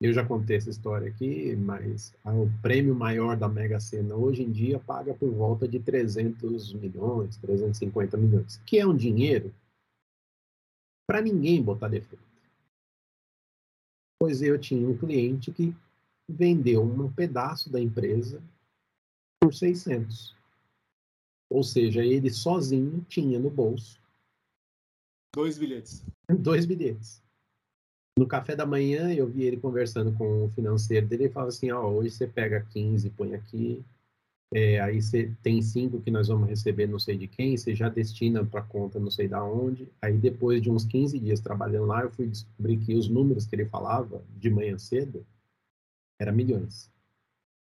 Eu 0.00 0.12
já 0.12 0.24
contei 0.24 0.56
essa 0.56 0.70
história 0.70 1.08
aqui, 1.08 1.54
mas 1.56 2.14
o 2.24 2.48
prêmio 2.62 2.94
maior 2.94 3.36
da 3.36 3.48
Mega 3.48 3.78
Sena 3.78 4.14
hoje 4.14 4.42
em 4.42 4.50
dia 4.50 4.78
paga 4.78 5.12
por 5.12 5.30
volta 5.30 5.68
de 5.68 5.78
300 5.78 6.72
milhões, 6.72 7.36
350 7.36 8.16
milhões, 8.16 8.56
que 8.64 8.78
é 8.78 8.86
um 8.86 8.96
dinheiro 8.96 9.52
para 11.06 11.20
ninguém 11.20 11.62
botar 11.62 11.88
defeito. 11.88 12.24
Pois 14.20 14.40
eu 14.40 14.58
tinha 14.58 14.88
um 14.88 14.96
cliente 14.96 15.52
que 15.52 15.74
vendeu 16.28 16.82
um 16.82 17.10
pedaço 17.12 17.70
da 17.70 17.80
empresa 17.80 18.42
por 19.40 19.54
600. 19.54 20.36
Ou 21.50 21.62
seja, 21.62 22.04
ele 22.04 22.30
sozinho 22.30 23.04
tinha 23.08 23.38
no 23.38 23.48
bolso 23.48 23.98
dois 25.38 25.56
bilhetes. 25.56 26.04
Dois 26.28 26.66
bilhetes. 26.66 27.22
No 28.18 28.26
café 28.26 28.56
da 28.56 28.66
manhã, 28.66 29.12
eu 29.14 29.28
vi 29.28 29.44
ele 29.44 29.56
conversando 29.56 30.12
com 30.12 30.46
o 30.46 30.50
financeiro 30.50 31.06
dele 31.06 31.26
e 31.26 31.30
falava 31.30 31.50
assim: 31.50 31.70
Ó, 31.70 31.86
oh, 31.86 31.98
hoje 31.98 32.10
você 32.10 32.26
pega 32.26 32.66
15, 32.72 33.08
põe 33.10 33.34
aqui, 33.34 33.84
é, 34.52 34.80
aí 34.80 35.00
você 35.00 35.32
tem 35.42 35.62
cinco 35.62 36.00
que 36.00 36.10
nós 36.10 36.26
vamos 36.26 36.48
receber 36.48 36.88
não 36.88 36.98
sei 36.98 37.16
de 37.16 37.28
quem, 37.28 37.56
você 37.56 37.74
já 37.74 37.88
destina 37.88 38.44
para 38.44 38.62
conta 38.62 38.98
não 38.98 39.10
sei 39.10 39.28
da 39.28 39.42
onde. 39.44 39.88
Aí 40.02 40.16
depois 40.18 40.60
de 40.60 40.70
uns 40.70 40.84
15 40.84 41.18
dias 41.20 41.40
trabalhando 41.40 41.86
lá, 41.86 42.02
eu 42.02 42.10
fui 42.10 42.26
descobrir 42.26 42.78
que 42.78 42.94
os 42.94 43.08
números 43.08 43.46
que 43.46 43.54
ele 43.54 43.66
falava 43.66 44.20
de 44.36 44.50
manhã 44.50 44.76
cedo 44.76 45.24
eram 46.18 46.34
milhões. 46.34 46.90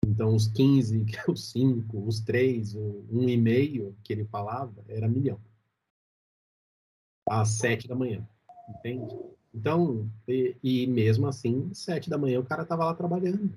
Então 0.04 0.34
os 0.34 0.48
15, 0.48 1.06
os 1.28 1.50
5, 1.50 2.06
os 2.06 2.20
3, 2.20 2.74
o 2.74 3.04
1,5 3.12 3.94
que 4.02 4.12
ele 4.12 4.24
falava 4.24 4.84
era 4.88 5.08
milhão. 5.08 5.40
Às 7.28 7.50
7 7.50 7.88
da 7.88 7.94
manhã, 7.94 8.26
entende? 8.68 9.14
Então, 9.54 10.10
e, 10.26 10.56
e, 10.62 10.86
mesmo 10.86 11.26
assim, 11.26 11.72
sete 11.74 12.08
da 12.08 12.16
manhã 12.16 12.40
o 12.40 12.44
cara 12.44 12.64
tava 12.64 12.84
lá 12.86 12.94
trabalhando. 12.94 13.52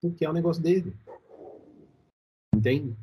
Porque 0.00 0.24
é 0.24 0.30
o 0.30 0.32
negócio 0.32 0.62
dele. 0.62 0.94
Entende? 2.54 2.96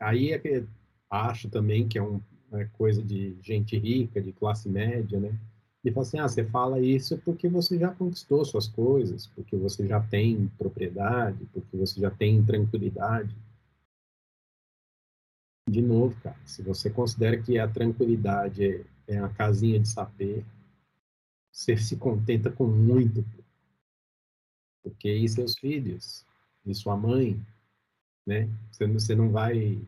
Aí 0.00 0.32
é 0.32 0.38
que 0.38 0.66
acho 1.10 1.50
também 1.50 1.86
que 1.86 1.98
é 1.98 2.02
uma 2.02 2.20
é 2.52 2.64
coisa 2.64 3.02
de 3.02 3.36
gente 3.42 3.76
rica, 3.76 4.20
de 4.20 4.32
classe 4.32 4.68
média, 4.68 5.20
né? 5.20 5.38
E 5.86 5.92
fala 5.92 6.06
assim, 6.06 6.18
ah, 6.18 6.28
você 6.28 6.44
fala 6.44 6.80
isso 6.80 7.16
porque 7.18 7.48
você 7.48 7.78
já 7.78 7.94
conquistou 7.94 8.44
suas 8.44 8.66
coisas, 8.66 9.28
porque 9.28 9.56
você 9.56 9.86
já 9.86 10.00
tem 10.00 10.48
propriedade, 10.58 11.46
porque 11.52 11.76
você 11.76 12.00
já 12.00 12.10
tem 12.10 12.44
tranquilidade. 12.44 13.34
De 15.68 15.80
novo, 15.80 16.20
cara, 16.20 16.36
se 16.44 16.62
você 16.62 16.90
considera 16.90 17.40
que 17.40 17.58
a 17.58 17.68
tranquilidade 17.68 18.64
é 18.64 18.84
é 19.06 19.18
a 19.18 19.28
casinha 19.28 19.78
de 19.78 19.88
sapê. 19.88 20.44
Você 21.52 21.76
se 21.76 21.96
contenta 21.96 22.50
com 22.50 22.66
muito. 22.66 23.24
Porque 24.82 25.10
e 25.10 25.28
seus 25.28 25.56
filhos? 25.58 26.24
E 26.64 26.74
sua 26.74 26.96
mãe? 26.96 27.40
Né? 28.26 28.48
Você 28.72 29.14
não 29.14 29.30
vai 29.30 29.80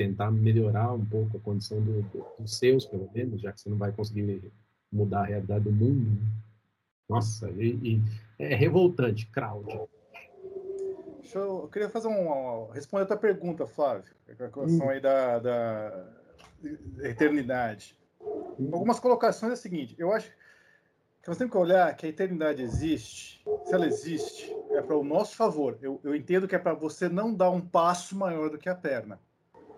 tentar 0.00 0.30
melhorar 0.30 0.94
um 0.94 1.04
pouco 1.04 1.36
a 1.36 1.40
condição 1.40 1.78
do, 1.78 2.00
do, 2.04 2.26
dos 2.38 2.56
seus, 2.56 2.86
pelo 2.86 3.10
menos, 3.14 3.42
já 3.42 3.52
que 3.52 3.60
você 3.60 3.68
não 3.68 3.76
vai 3.76 3.92
conseguir 3.92 4.50
mudar 4.90 5.20
a 5.20 5.26
realidade 5.26 5.64
do 5.64 5.70
mundo. 5.70 6.08
Né? 6.08 6.26
Nossa, 7.06 7.50
e, 7.50 7.76
e 7.82 8.02
é 8.38 8.54
revoltante, 8.54 9.26
Cláudio. 9.26 9.86
Eu, 11.34 11.40
eu, 11.40 11.68
queria 11.70 11.90
fazer 11.90 12.08
um. 12.08 12.70
Responder 12.70 13.02
a 13.02 13.06
tua 13.08 13.16
pergunta, 13.18 13.66
Flávio, 13.66 14.10
com 14.38 14.44
a 14.44 14.48
questão 14.48 14.86
hum. 14.86 14.90
aí 14.90 15.00
da, 15.00 15.38
da 15.38 16.08
eternidade. 17.02 17.94
Algumas 18.72 18.98
colocações 18.98 19.50
é 19.50 19.54
o 19.54 19.58
seguinte: 19.58 19.94
eu 19.98 20.12
acho 20.12 20.30
que 21.22 21.28
nós 21.28 21.36
temos 21.36 21.52
que 21.52 21.58
olhar 21.58 21.94
que 21.94 22.06
a 22.06 22.08
eternidade 22.08 22.62
existe, 22.62 23.44
se 23.66 23.74
ela 23.74 23.86
existe, 23.86 24.50
é 24.70 24.80
para 24.80 24.96
o 24.96 25.04
nosso 25.04 25.36
favor. 25.36 25.78
Eu, 25.82 26.00
eu 26.02 26.14
entendo 26.14 26.48
que 26.48 26.54
é 26.54 26.58
para 26.58 26.72
você 26.72 27.06
não 27.06 27.34
dar 27.34 27.50
um 27.50 27.60
passo 27.60 28.16
maior 28.16 28.48
do 28.48 28.56
que 28.56 28.68
a 28.68 28.74
perna. 28.74 29.20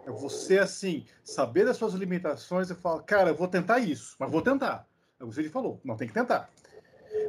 É 0.07 0.11
você, 0.11 0.59
assim, 0.59 1.07
saber 1.23 1.65
das 1.65 1.77
suas 1.77 1.95
limitações 1.95 2.71
e 2.71 2.75
falar, 2.75 3.03
cara, 3.03 3.31
eu 3.31 3.37
vou 3.37 3.49
tentar 3.49 3.79
isso, 3.79 4.17
mas 4.19 4.31
vou 4.31 4.43
tentar. 4.43 4.87
É 5.21 5.25
você 5.25 5.49
falou, 5.49 5.81
não 5.85 5.97
tem 5.97 6.09
que 6.09 6.15
tentar. 6.15 6.51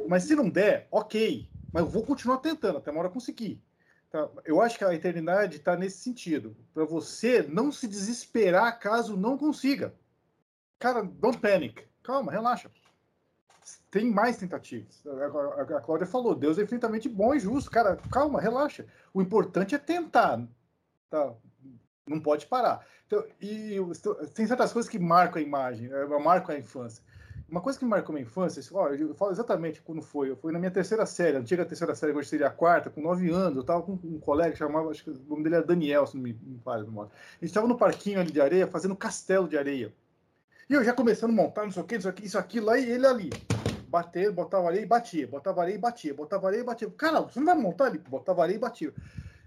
Mas 0.08 0.24
se 0.24 0.34
não 0.34 0.48
der, 0.48 0.88
ok, 0.90 1.48
mas 1.72 1.82
eu 1.82 1.88
vou 1.88 2.04
continuar 2.04 2.38
tentando 2.38 2.78
até 2.78 2.90
uma 2.90 3.00
hora 3.00 3.10
conseguir. 3.10 3.62
Tá? 4.10 4.28
Eu 4.44 4.60
acho 4.60 4.78
que 4.78 4.84
a 4.84 4.94
eternidade 4.94 5.56
está 5.56 5.76
nesse 5.76 5.98
sentido, 5.98 6.56
para 6.72 6.84
você 6.84 7.42
não 7.42 7.70
se 7.70 7.86
desesperar 7.86 8.78
caso 8.78 9.16
não 9.16 9.38
consiga. 9.38 9.94
Cara, 10.78 11.02
don't 11.02 11.38
panic. 11.38 11.84
Calma, 12.02 12.30
relaxa. 12.30 12.70
Tem 13.90 14.10
mais 14.10 14.36
tentativas. 14.36 15.02
A, 15.06 15.80
Cláudia 15.80 16.06
falou, 16.06 16.34
Deus 16.34 16.58
é 16.58 16.62
infinitamente 16.62 17.08
bom 17.08 17.34
e 17.34 17.40
justo. 17.40 17.70
Cara, 17.70 17.96
calma, 18.10 18.40
relaxa. 18.40 18.86
O 19.12 19.22
importante 19.22 19.74
é 19.74 19.78
tentar. 19.78 20.46
Tá? 21.08 21.32
Não 22.06 22.20
pode 22.20 22.46
parar. 22.46 22.86
Então, 23.06 23.24
e 23.40 23.76
tem 24.34 24.46
certas 24.46 24.72
coisas 24.72 24.90
que 24.90 24.98
marcam 24.98 25.40
a 25.40 25.44
imagem, 25.44 25.90
eh, 25.90 26.06
marcam 26.18 26.54
a 26.54 26.58
infância. 26.58 27.02
Uma 27.48 27.60
coisa 27.60 27.78
que 27.78 27.84
marcou 27.84 28.12
minha 28.12 28.24
infância, 28.24 28.60
eu 28.60 29.14
falo 29.14 29.30
exatamente 29.30 29.80
quando 29.82 30.02
foi. 30.02 30.30
Eu 30.30 30.36
fui 30.36 30.52
na 30.52 30.58
minha 30.58 30.70
terceira 30.70 31.04
série, 31.04 31.36
antiga 31.36 31.64
terceira 31.64 31.94
série, 31.94 32.12
hoje 32.12 32.28
seria 32.28 32.46
a 32.46 32.50
quarta, 32.50 32.90
com 32.90 33.00
nove 33.00 33.30
anos. 33.30 33.56
Eu 33.56 33.60
estava 33.60 33.82
com 33.82 33.92
um 33.92 34.18
colega 34.18 34.52
que 34.52 34.58
chamava, 34.58 34.90
acho 34.90 35.04
que 35.04 35.10
o 35.10 35.24
nome 35.28 35.44
dele 35.44 35.56
era 35.56 35.64
Daniel, 35.64 36.06
se 36.06 36.16
não 36.16 36.22
me, 36.22 36.32
me 36.32 36.58
falha 36.58 36.82
A 36.82 36.84
gente 36.84 37.10
estava 37.42 37.68
no 37.68 37.76
parquinho 37.76 38.18
ali 38.18 38.32
de 38.32 38.40
areia, 38.40 38.66
fazendo 38.66 38.96
castelo 38.96 39.46
de 39.46 39.58
areia. 39.58 39.92
E 40.68 40.72
eu 40.72 40.82
já 40.82 40.94
começando 40.94 41.30
a 41.30 41.34
montar, 41.34 41.64
não 41.64 41.70
sei 41.70 41.82
o 41.82 41.86
que, 41.86 41.96
isso 41.96 42.08
aqui, 42.08 42.24
isso 42.24 42.38
aqui, 42.38 42.60
lá, 42.60 42.78
e 42.78 42.90
ele 42.90 43.06
ali. 43.06 43.30
Bater, 43.88 44.32
botava 44.32 44.66
areia 44.68 44.82
e 44.82 44.86
batia, 44.86 45.26
botava 45.28 45.60
areia 45.60 45.76
e 45.76 45.78
batia, 45.78 46.14
botava 46.14 46.48
areia 46.48 46.62
e 46.62 46.64
batia. 46.64 46.90
Cara, 46.96 47.20
você 47.20 47.38
não 47.38 47.46
vai 47.46 47.54
montar 47.54 47.84
ali? 47.84 47.98
Botava 47.98 48.42
areia 48.42 48.56
e 48.56 48.60
batia. 48.60 48.92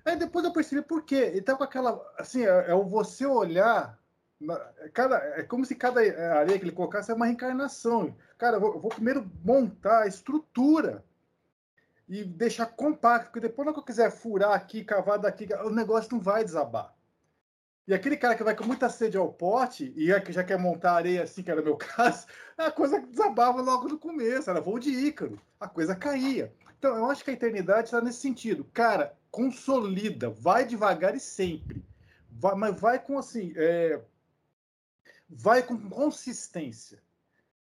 Aí 0.08 0.16
depois 0.16 0.46
eu 0.46 0.54
percebi 0.54 0.82
por 0.82 1.04
quê. 1.04 1.16
Ele 1.16 1.42
tá 1.42 1.56
com 1.56 1.64
aquela. 1.64 2.02
Assim, 2.18 2.44
é, 2.44 2.70
é 2.70 2.74
o 2.74 2.84
você 2.84 3.26
olhar 3.26 4.00
Cada, 4.94 5.18
é 5.18 5.44
como 5.44 5.66
se 5.66 5.74
cada 5.74 6.06
é, 6.06 6.28
areia 6.30 6.60
que 6.60 6.66
ele 6.66 6.72
colocasse 6.72 7.10
é 7.10 7.14
uma 7.14 7.26
reencarnação. 7.26 8.16
Cara, 8.38 8.58
eu 8.58 8.62
vou, 8.62 8.74
eu 8.76 8.80
vou 8.80 8.92
primeiro 8.92 9.30
montar 9.44 10.04
a 10.04 10.08
estrutura 10.08 11.04
e 12.08 12.24
deixar 12.24 12.68
compacto, 12.68 13.28
porque 13.28 13.40
depois, 13.40 13.68
quando 13.68 13.78
eu 13.78 13.84
quiser 13.84 14.12
furar 14.12 14.54
aqui, 14.54 14.84
cavar 14.84 15.18
daqui, 15.18 15.48
o 15.66 15.72
negócio 15.72 16.14
não 16.14 16.22
vai 16.22 16.44
desabar. 16.44 16.94
E 17.88 17.94
aquele 17.94 18.16
cara 18.16 18.36
que 18.36 18.44
vai 18.44 18.56
com 18.56 18.66
muita 18.66 18.90
sede 18.90 19.18
ao 19.18 19.32
pote 19.34 19.92
e 19.96 20.12
é 20.12 20.24
já 20.32 20.44
quer 20.44 20.60
montar 20.60 20.94
areia 20.94 21.24
assim, 21.24 21.42
que 21.42 21.50
era 21.50 21.62
o 21.62 21.64
meu 21.64 21.76
caso, 21.78 22.28
a 22.58 22.70
coisa 22.70 23.00
desabava 23.00 23.62
logo 23.62 23.88
no 23.88 23.98
começo, 23.98 24.50
era 24.50 24.62
voo 24.62 24.78
de 24.78 24.92
Ícaro, 24.92 25.40
a 25.60 25.68
coisa 25.68 25.96
caía. 25.96 26.54
Então, 26.78 26.96
eu 26.96 27.06
acho 27.10 27.24
que 27.24 27.32
a 27.32 27.34
eternidade 27.34 27.88
está 27.88 28.02
nesse 28.02 28.20
sentido. 28.20 28.64
Cara, 28.74 29.18
consolida, 29.32 30.30
vai 30.30 30.66
devagar 30.66 31.16
e 31.16 31.20
sempre. 31.20 31.84
Vai, 32.30 32.56
mas 32.56 32.80
vai 32.80 33.00
com 33.00 33.18
assim. 33.18 33.54
É, 33.56 34.00
vai 35.28 35.64
com 35.64 35.78
consistência. 35.90 37.00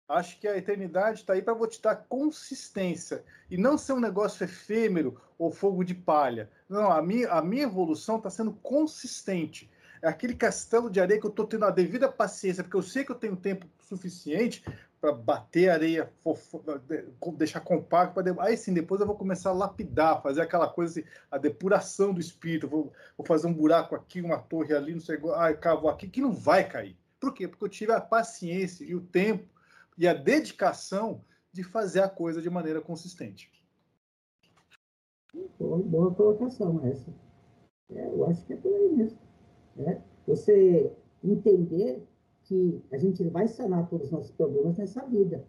Acho 0.08 0.40
que 0.40 0.48
a 0.48 0.56
eternidade 0.56 1.22
está 1.22 1.34
aí 1.34 1.42
para 1.42 1.56
te 1.68 1.82
dar 1.82 1.96
consistência 1.96 3.24
e 3.50 3.58
não 3.58 3.76
ser 3.76 3.94
um 3.94 4.00
negócio 4.00 4.44
efêmero 4.44 5.20
ou 5.38 5.50
fogo 5.50 5.84
de 5.84 5.96
palha. 5.96 6.52
Não, 6.70 6.92
a 6.92 7.02
minha, 7.02 7.32
a 7.32 7.42
minha 7.42 7.64
evolução 7.64 8.18
está 8.18 8.30
sendo 8.30 8.54
consistente. 8.54 9.70
É 10.02 10.08
aquele 10.08 10.36
castelo 10.36 10.92
de 10.92 11.00
areia 11.00 11.20
que 11.20 11.26
eu 11.26 11.32
estou 11.32 11.48
tendo 11.48 11.66
a 11.66 11.72
devida 11.72 12.12
paciência, 12.12 12.64
porque 12.64 12.78
eu 12.78 12.84
sei 12.84 13.04
que 13.04 13.12
eu 13.12 13.16
tenho 13.16 13.36
tempo 13.36 13.66
suficiente 13.80 14.64
para 15.06 15.14
bater 15.14 15.70
areia, 15.70 16.12
deixar 17.38 17.60
compacto. 17.60 18.20
Aí 18.40 18.58
sim, 18.58 18.74
depois 18.74 19.00
eu 19.00 19.06
vou 19.06 19.16
começar 19.16 19.52
a 19.52 19.54
lapidar, 19.54 20.24
fazer 20.24 20.42
aquela 20.42 20.68
coisa, 20.68 21.00
assim, 21.00 21.10
a 21.30 21.38
depuração 21.38 22.12
do 22.12 22.20
espírito. 22.20 22.68
Vou, 22.68 22.92
vou 23.16 23.26
fazer 23.26 23.46
um 23.46 23.54
buraco 23.54 23.94
aqui, 23.94 24.20
uma 24.20 24.40
torre 24.40 24.74
ali, 24.74 24.94
não 24.94 25.00
sei, 25.00 25.20
ah, 25.36 25.54
cavo 25.54 25.88
aqui, 25.88 26.08
que 26.08 26.22
não 26.22 26.34
vai 26.34 26.68
cair. 26.68 26.98
Por 27.20 27.34
quê? 27.36 27.48
Porque 27.48 27.64
eu 27.64 27.70
tive 27.70 27.92
a 27.92 28.02
paciência 28.02 28.84
e 28.84 28.96
o 28.96 29.02
tempo 29.02 29.48
e 29.96 30.08
a 30.08 30.14
dedicação 30.14 31.24
de 31.54 31.64
fazer 31.64 32.02
a 32.02 32.10
coisa 32.10 32.42
de 32.42 32.50
maneira 32.50 32.82
consistente. 32.82 33.52
Boa, 35.60 35.78
boa 35.78 36.16
colocação 36.16 36.84
essa. 36.84 37.14
É, 37.94 38.08
eu 38.08 38.26
acho 38.26 38.44
que 38.46 38.54
é 38.54 38.58
por 38.58 38.74
aí 38.74 38.90
mesmo. 38.90 39.20
É, 39.78 40.02
você 40.26 40.92
entender 41.24 42.04
que 42.46 42.82
a 42.92 42.98
gente 42.98 43.24
vai 43.26 43.48
sanar 43.48 43.88
todos 43.90 44.08
os 44.08 44.12
nossos 44.12 44.32
problemas 44.32 44.78
nessa 44.78 45.04
vida. 45.06 45.44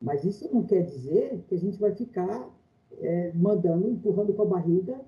Mas 0.00 0.24
isso 0.24 0.48
não 0.52 0.62
quer 0.62 0.82
dizer 0.82 1.44
que 1.48 1.54
a 1.54 1.58
gente 1.58 1.78
vai 1.78 1.94
ficar 1.94 2.48
é, 3.00 3.32
mandando, 3.34 3.88
empurrando 3.88 4.32
com 4.34 4.42
a 4.42 4.46
barriga, 4.46 5.00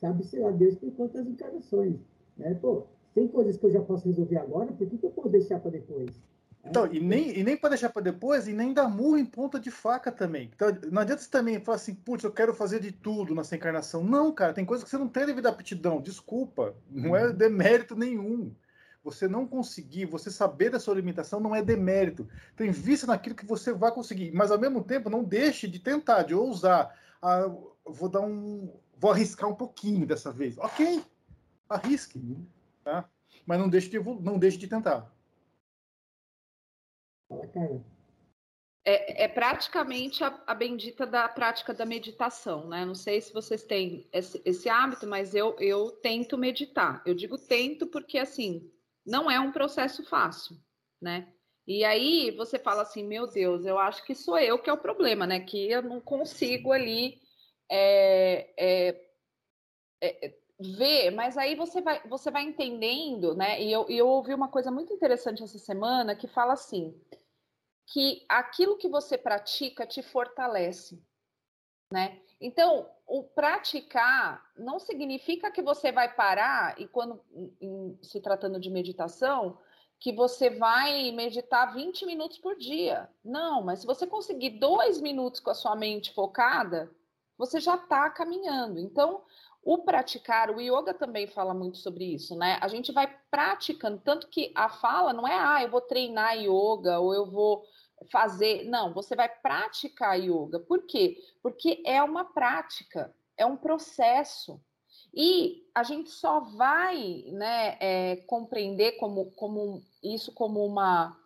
sabe, 0.00 0.24
sei 0.24 0.40
lá, 0.40 0.50
Deus 0.50 0.74
por 0.76 0.90
quantas 0.92 1.26
encarnações. 1.26 1.96
Né? 2.36 2.54
Pô, 2.54 2.84
tem 3.14 3.28
coisas 3.28 3.56
que 3.56 3.66
eu 3.66 3.70
já 3.70 3.80
posso 3.80 4.06
resolver 4.06 4.38
agora, 4.38 4.72
por 4.72 4.86
que, 4.86 4.98
que 4.98 5.06
eu 5.06 5.10
posso 5.10 5.28
deixar 5.28 5.60
para 5.60 5.70
depois? 5.70 6.10
Então, 6.64 6.86
e 6.92 7.00
nem, 7.00 7.36
e 7.36 7.42
nem 7.42 7.56
para 7.56 7.70
deixar 7.70 7.90
para 7.90 8.02
depois, 8.02 8.46
e 8.46 8.52
nem 8.52 8.72
dar 8.72 8.88
murro 8.88 9.18
em 9.18 9.24
ponta 9.24 9.58
de 9.58 9.70
faca 9.70 10.12
também. 10.12 10.48
Então, 10.54 10.68
não 10.92 11.02
adianta 11.02 11.22
você 11.22 11.28
também 11.28 11.60
falar 11.60 11.76
assim, 11.76 11.94
putz, 11.94 12.22
eu 12.22 12.30
quero 12.30 12.54
fazer 12.54 12.78
de 12.80 12.92
tudo 12.92 13.34
nessa 13.34 13.56
encarnação. 13.56 14.04
Não, 14.04 14.32
cara, 14.32 14.52
tem 14.52 14.64
coisas 14.64 14.84
que 14.84 14.90
você 14.90 14.96
não 14.96 15.08
tem 15.08 15.26
devido 15.26 15.46
aptidão. 15.46 16.00
Desculpa, 16.00 16.74
não 16.88 17.16
é 17.16 17.26
uhum. 17.26 17.34
demérito 17.34 17.96
nenhum. 17.96 18.52
Você 19.04 19.26
não 19.26 19.46
conseguir, 19.46 20.06
você 20.06 20.30
saber 20.30 20.70
da 20.70 20.78
sua 20.78 20.94
limitação 20.94 21.40
não 21.40 21.54
é 21.54 21.62
demérito. 21.62 22.28
Então, 22.54 22.66
invista 22.66 23.06
naquilo 23.06 23.34
que 23.34 23.44
você 23.44 23.72
vai 23.72 23.92
conseguir. 23.92 24.30
Mas, 24.32 24.52
ao 24.52 24.58
mesmo 24.58 24.82
tempo, 24.84 25.10
não 25.10 25.24
deixe 25.24 25.66
de 25.66 25.80
tentar, 25.80 26.22
de 26.22 26.34
ousar. 26.34 26.96
Ah, 27.20 27.50
vou 27.84 28.08
dar 28.08 28.20
um. 28.20 28.72
Vou 28.96 29.10
arriscar 29.10 29.50
um 29.50 29.54
pouquinho 29.54 30.06
dessa 30.06 30.30
vez. 30.30 30.56
Ok, 30.58 31.04
arrisque. 31.68 32.20
Tá? 32.84 33.08
Mas 33.44 33.58
não 33.58 33.68
deixe 33.68 33.88
de, 33.88 33.98
não 33.98 34.38
deixe 34.38 34.56
de 34.56 34.68
tentar. 34.68 35.10
É, 38.84 39.24
é 39.24 39.28
praticamente 39.28 40.24
a, 40.24 40.42
a, 40.46 40.54
bendita 40.54 41.06
da 41.06 41.28
prática 41.28 41.72
da 41.72 41.86
meditação, 41.86 42.68
né? 42.68 42.84
Não 42.84 42.96
sei 42.96 43.20
se 43.20 43.32
vocês 43.32 43.62
têm 43.62 44.08
esse, 44.12 44.42
esse 44.44 44.68
hábito, 44.68 45.06
mas 45.06 45.34
eu, 45.34 45.56
eu 45.60 45.90
tento 45.90 46.36
meditar. 46.36 47.00
Eu 47.06 47.14
digo 47.14 47.38
tento 47.38 47.86
porque, 47.86 48.18
assim, 48.18 48.71
não 49.04 49.30
é 49.30 49.38
um 49.40 49.52
processo 49.52 50.04
fácil, 50.04 50.56
né? 51.00 51.32
E 51.66 51.84
aí 51.84 52.30
você 52.32 52.58
fala 52.58 52.82
assim, 52.82 53.04
meu 53.04 53.26
Deus, 53.26 53.64
eu 53.64 53.78
acho 53.78 54.04
que 54.04 54.14
sou 54.14 54.38
eu 54.38 54.58
que 54.58 54.68
é 54.68 54.72
o 54.72 54.78
problema, 54.78 55.26
né? 55.26 55.40
Que 55.40 55.70
eu 55.70 55.82
não 55.82 56.00
consigo 56.00 56.72
ali 56.72 57.20
é, 57.70 58.52
é, 58.58 59.10
é, 60.00 60.34
ver, 60.58 61.10
mas 61.10 61.36
aí 61.36 61.54
você 61.54 61.80
vai, 61.80 62.00
você 62.08 62.30
vai 62.30 62.42
entendendo, 62.42 63.34
né? 63.34 63.60
E 63.62 63.72
eu, 63.72 63.88
e 63.88 63.96
eu 63.96 64.08
ouvi 64.08 64.34
uma 64.34 64.48
coisa 64.48 64.70
muito 64.70 64.92
interessante 64.92 65.42
essa 65.42 65.58
semana 65.58 66.16
que 66.16 66.26
fala 66.26 66.52
assim: 66.52 67.00
que 67.86 68.24
aquilo 68.28 68.76
que 68.76 68.88
você 68.88 69.16
pratica 69.16 69.86
te 69.86 70.02
fortalece, 70.02 71.02
né? 71.92 72.20
Então, 72.42 72.90
o 73.06 73.22
praticar 73.22 74.44
não 74.58 74.80
significa 74.80 75.48
que 75.48 75.62
você 75.62 75.92
vai 75.92 76.12
parar 76.12 76.78
e 76.78 76.88
quando 76.88 77.22
em, 77.60 77.96
se 78.02 78.20
tratando 78.20 78.58
de 78.58 78.68
meditação, 78.68 79.56
que 80.00 80.12
você 80.12 80.50
vai 80.50 81.12
meditar 81.12 81.72
20 81.72 82.04
minutos 82.04 82.38
por 82.38 82.56
dia. 82.56 83.08
Não, 83.24 83.62
mas 83.62 83.78
se 83.78 83.86
você 83.86 84.08
conseguir 84.08 84.58
dois 84.58 85.00
minutos 85.00 85.38
com 85.38 85.50
a 85.50 85.54
sua 85.54 85.76
mente 85.76 86.12
focada, 86.12 86.90
você 87.38 87.60
já 87.60 87.76
está 87.76 88.10
caminhando. 88.10 88.80
Então, 88.80 89.22
o 89.62 89.78
praticar, 89.78 90.50
o 90.50 90.60
yoga 90.60 90.92
também 90.92 91.28
fala 91.28 91.54
muito 91.54 91.78
sobre 91.78 92.04
isso, 92.04 92.34
né? 92.34 92.58
A 92.60 92.66
gente 92.66 92.90
vai 92.90 93.16
praticando, 93.30 94.00
tanto 94.04 94.26
que 94.26 94.50
a 94.56 94.68
fala 94.68 95.12
não 95.12 95.26
é, 95.26 95.38
ah, 95.38 95.62
eu 95.62 95.70
vou 95.70 95.80
treinar 95.80 96.36
yoga 96.36 96.98
ou 96.98 97.14
eu 97.14 97.24
vou 97.24 97.64
fazer. 98.10 98.64
Não, 98.64 98.92
você 98.92 99.14
vai 99.14 99.28
praticar 99.28 100.18
yoga. 100.18 100.58
Por 100.60 100.86
quê? 100.86 101.18
Porque 101.42 101.82
é 101.84 102.02
uma 102.02 102.24
prática, 102.24 103.14
é 103.36 103.46
um 103.46 103.56
processo. 103.56 104.60
E 105.14 105.66
a 105.74 105.82
gente 105.82 106.10
só 106.10 106.40
vai 106.40 107.24
né, 107.28 107.76
é, 107.80 108.16
compreender 108.26 108.92
como, 108.92 109.30
como 109.32 109.82
isso 110.02 110.32
como 110.32 110.64
uma, 110.64 111.16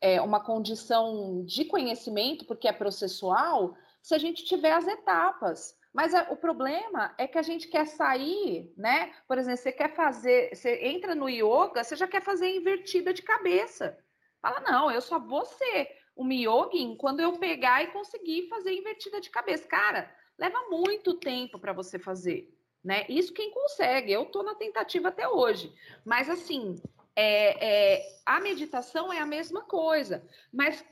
é, 0.00 0.20
uma 0.20 0.40
condição 0.40 1.44
de 1.44 1.64
conhecimento, 1.64 2.44
porque 2.44 2.66
é 2.68 2.72
processual, 2.72 3.76
se 4.02 4.14
a 4.14 4.18
gente 4.18 4.44
tiver 4.44 4.72
as 4.72 4.86
etapas. 4.86 5.76
Mas 5.92 6.12
o 6.30 6.36
problema 6.36 7.14
é 7.16 7.26
que 7.26 7.38
a 7.38 7.42
gente 7.42 7.68
quer 7.68 7.86
sair, 7.86 8.70
né? 8.76 9.14
Por 9.26 9.38
exemplo, 9.38 9.56
você 9.56 9.72
quer 9.72 9.94
fazer, 9.94 10.54
você 10.54 10.78
entra 10.88 11.14
no 11.14 11.26
yoga, 11.26 11.82
você 11.82 11.96
já 11.96 12.06
quer 12.06 12.22
fazer 12.22 12.54
invertida 12.54 13.14
de 13.14 13.22
cabeça. 13.22 13.96
Fala, 14.42 14.60
não, 14.60 14.90
eu 14.90 15.00
só 15.00 15.18
vou 15.18 15.46
ser 15.46 15.88
um 16.16 16.30
yogin 16.32 16.96
quando 16.96 17.20
eu 17.20 17.38
pegar 17.38 17.82
e 17.82 17.88
conseguir 17.88 18.48
fazer 18.48 18.72
invertida 18.72 19.20
de 19.20 19.30
cabeça. 19.30 19.66
Cara, 19.68 20.12
leva 20.38 20.68
muito 20.70 21.14
tempo 21.14 21.58
para 21.58 21.72
você 21.72 21.98
fazer, 21.98 22.52
né? 22.82 23.04
Isso 23.08 23.32
quem 23.32 23.50
consegue. 23.50 24.12
Eu 24.12 24.22
estou 24.22 24.42
na 24.42 24.54
tentativa 24.54 25.08
até 25.08 25.28
hoje. 25.28 25.72
Mas 26.04 26.30
assim, 26.30 26.76
é, 27.14 27.94
é, 27.94 28.02
a 28.24 28.40
meditação 28.40 29.12
é 29.12 29.18
a 29.18 29.26
mesma 29.26 29.62
coisa. 29.62 30.26
Mas 30.52 30.84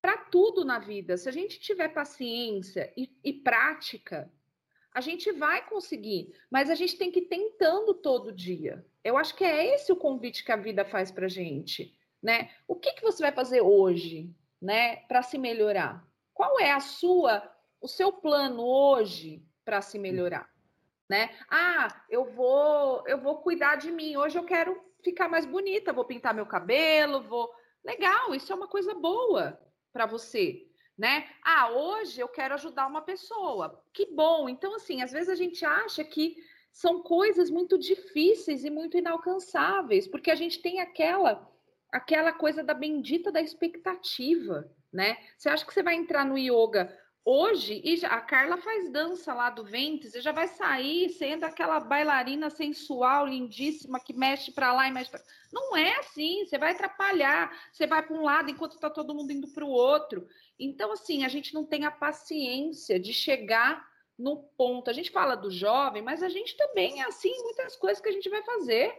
para 0.00 0.16
tudo 0.16 0.64
na 0.64 0.78
vida. 0.78 1.16
Se 1.16 1.28
a 1.28 1.32
gente 1.32 1.60
tiver 1.60 1.88
paciência 1.88 2.92
e, 2.96 3.10
e, 3.22 3.32
prática, 3.32 4.32
a 4.92 5.00
gente 5.00 5.30
vai 5.32 5.66
conseguir, 5.68 6.34
mas 6.50 6.70
a 6.70 6.74
gente 6.74 6.96
tem 6.96 7.10
que 7.10 7.20
ir 7.20 7.26
tentando 7.26 7.94
todo 7.94 8.32
dia. 8.32 8.84
Eu 9.04 9.16
acho 9.16 9.36
que 9.36 9.44
é 9.44 9.74
esse 9.74 9.92
o 9.92 9.96
convite 9.96 10.44
que 10.44 10.52
a 10.52 10.56
vida 10.56 10.84
faz 10.84 11.10
para 11.10 11.28
gente, 11.28 11.94
né? 12.22 12.50
O 12.66 12.74
que, 12.76 12.92
que 12.92 13.02
você 13.02 13.22
vai 13.22 13.32
fazer 13.32 13.60
hoje, 13.60 14.34
né, 14.60 14.96
para 15.08 15.22
se 15.22 15.38
melhorar? 15.38 16.06
Qual 16.34 16.58
é 16.60 16.72
a 16.72 16.80
sua, 16.80 17.42
o 17.80 17.88
seu 17.88 18.12
plano 18.12 18.62
hoje 18.62 19.42
para 19.64 19.80
se 19.80 19.98
melhorar, 19.98 20.48
né? 21.08 21.30
Ah, 21.48 22.02
eu 22.08 22.24
vou, 22.24 23.02
eu 23.06 23.18
vou 23.18 23.38
cuidar 23.38 23.76
de 23.76 23.90
mim. 23.90 24.16
Hoje 24.16 24.38
eu 24.38 24.44
quero 24.44 24.80
ficar 25.02 25.28
mais 25.28 25.46
bonita, 25.46 25.92
vou 25.92 26.04
pintar 26.04 26.34
meu 26.34 26.46
cabelo, 26.46 27.22
vou 27.22 27.50
Legal, 27.84 28.34
isso 28.34 28.52
é 28.52 28.56
uma 28.56 28.68
coisa 28.68 28.94
boa 28.94 29.58
para 29.92 30.06
você, 30.06 30.66
né? 30.96 31.28
Ah, 31.42 31.70
hoje 31.70 32.20
eu 32.20 32.28
quero 32.28 32.54
ajudar 32.54 32.86
uma 32.86 33.00
pessoa. 33.00 33.82
Que 33.92 34.06
bom. 34.06 34.48
Então, 34.48 34.74
assim, 34.74 35.02
às 35.02 35.12
vezes 35.12 35.28
a 35.28 35.34
gente 35.34 35.64
acha 35.64 36.04
que 36.04 36.36
são 36.70 37.02
coisas 37.02 37.50
muito 37.50 37.78
difíceis 37.78 38.64
e 38.64 38.70
muito 38.70 38.96
inalcançáveis, 38.96 40.06
porque 40.06 40.30
a 40.30 40.34
gente 40.34 40.60
tem 40.60 40.80
aquela 40.80 41.50
aquela 41.92 42.32
coisa 42.32 42.62
da 42.62 42.74
bendita 42.74 43.32
da 43.32 43.40
expectativa, 43.40 44.70
né? 44.92 45.16
Você 45.36 45.48
acha 45.48 45.64
que 45.64 45.72
você 45.72 45.82
vai 45.82 45.94
entrar 45.94 46.24
no 46.24 46.38
yoga 46.38 46.96
hoje 47.24 47.80
e 47.84 47.96
já, 47.96 48.08
a 48.08 48.20
Carla 48.20 48.56
faz 48.56 48.90
dança 48.90 49.34
lá 49.34 49.50
do 49.50 49.64
ventre, 49.64 50.10
você 50.10 50.20
já 50.20 50.32
vai 50.32 50.48
sair 50.48 51.10
sendo 51.10 51.44
aquela 51.44 51.78
bailarina 51.78 52.48
sensual, 52.50 53.26
lindíssima 53.26 54.00
que 54.00 54.12
mexe 54.12 54.50
para 54.52 54.72
lá 54.72 54.88
e 54.88 54.90
mexe 54.90 55.10
para 55.10 55.22
Não 55.52 55.76
é 55.76 55.98
assim, 55.98 56.44
você 56.44 56.58
vai 56.58 56.72
atrapalhar, 56.72 57.50
você 57.72 57.86
vai 57.86 58.02
para 58.02 58.16
um 58.16 58.22
lado 58.22 58.50
enquanto 58.50 58.72
está 58.72 58.88
todo 58.88 59.14
mundo 59.14 59.32
indo 59.32 59.48
para 59.48 59.64
o 59.64 59.70
outro. 59.70 60.26
Então 60.58 60.92
assim, 60.92 61.24
a 61.24 61.28
gente 61.28 61.54
não 61.54 61.64
tem 61.64 61.84
a 61.84 61.90
paciência 61.90 62.98
de 62.98 63.12
chegar 63.12 63.88
no 64.18 64.42
ponto. 64.56 64.90
A 64.90 64.92
gente 64.92 65.10
fala 65.10 65.34
do 65.34 65.50
jovem, 65.50 66.02
mas 66.02 66.22
a 66.22 66.28
gente 66.28 66.56
também 66.56 67.00
é 67.00 67.06
assim 67.06 67.30
em 67.30 67.42
muitas 67.42 67.76
coisas 67.76 68.00
que 68.00 68.08
a 68.08 68.12
gente 68.12 68.28
vai 68.28 68.42
fazer, 68.42 68.94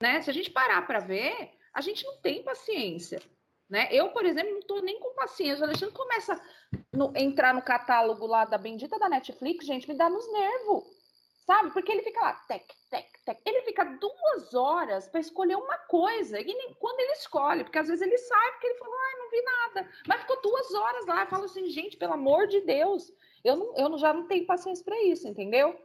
né? 0.00 0.20
Se 0.22 0.30
a 0.30 0.32
gente 0.32 0.50
parar 0.50 0.86
para 0.86 0.98
ver, 0.98 1.50
a 1.76 1.82
gente 1.82 2.06
não 2.06 2.16
tem 2.16 2.42
paciência. 2.42 3.20
Né? 3.68 3.88
Eu, 3.90 4.08
por 4.10 4.24
exemplo, 4.24 4.50
não 4.50 4.60
estou 4.60 4.80
nem 4.80 4.98
com 4.98 5.14
paciência. 5.14 5.60
O 5.60 5.64
Alexandre 5.64 5.94
começa 5.94 6.34
a 6.34 7.20
entrar 7.20 7.52
no 7.52 7.60
catálogo 7.60 8.26
lá 8.26 8.46
da 8.46 8.56
bendita 8.56 8.98
da 8.98 9.10
Netflix, 9.10 9.66
gente, 9.66 9.86
me 9.86 9.94
dá 9.94 10.08
nos 10.08 10.26
nervos. 10.32 10.84
Sabe? 11.44 11.70
Porque 11.72 11.92
ele 11.92 12.02
fica 12.02 12.20
lá, 12.20 12.32
tec, 12.48 12.64
tec, 12.90 13.06
tec. 13.24 13.40
Ele 13.44 13.60
fica 13.62 13.84
duas 13.84 14.54
horas 14.54 15.06
para 15.06 15.20
escolher 15.20 15.56
uma 15.56 15.76
coisa. 15.78 16.40
E 16.40 16.44
nem 16.46 16.74
quando 16.74 16.98
ele 16.98 17.12
escolhe, 17.12 17.62
porque 17.62 17.78
às 17.78 17.88
vezes 17.88 18.00
ele 18.00 18.16
sai 18.16 18.52
porque 18.52 18.68
ele 18.68 18.78
falou, 18.78 18.94
ai, 18.94 19.14
não 19.18 19.30
vi 19.30 19.42
nada. 19.42 19.90
Mas 20.08 20.20
ficou 20.22 20.40
duas 20.40 20.72
horas 20.72 21.06
lá. 21.06 21.20
Eu 21.20 21.28
falo 21.28 21.44
assim, 21.44 21.68
gente, 21.68 21.98
pelo 21.98 22.14
amor 22.14 22.46
de 22.46 22.62
Deus, 22.62 23.12
eu, 23.44 23.54
não, 23.54 23.76
eu 23.76 23.98
já 23.98 24.14
não 24.14 24.26
tenho 24.26 24.46
paciência 24.46 24.82
para 24.82 25.00
isso, 25.02 25.28
entendeu? 25.28 25.78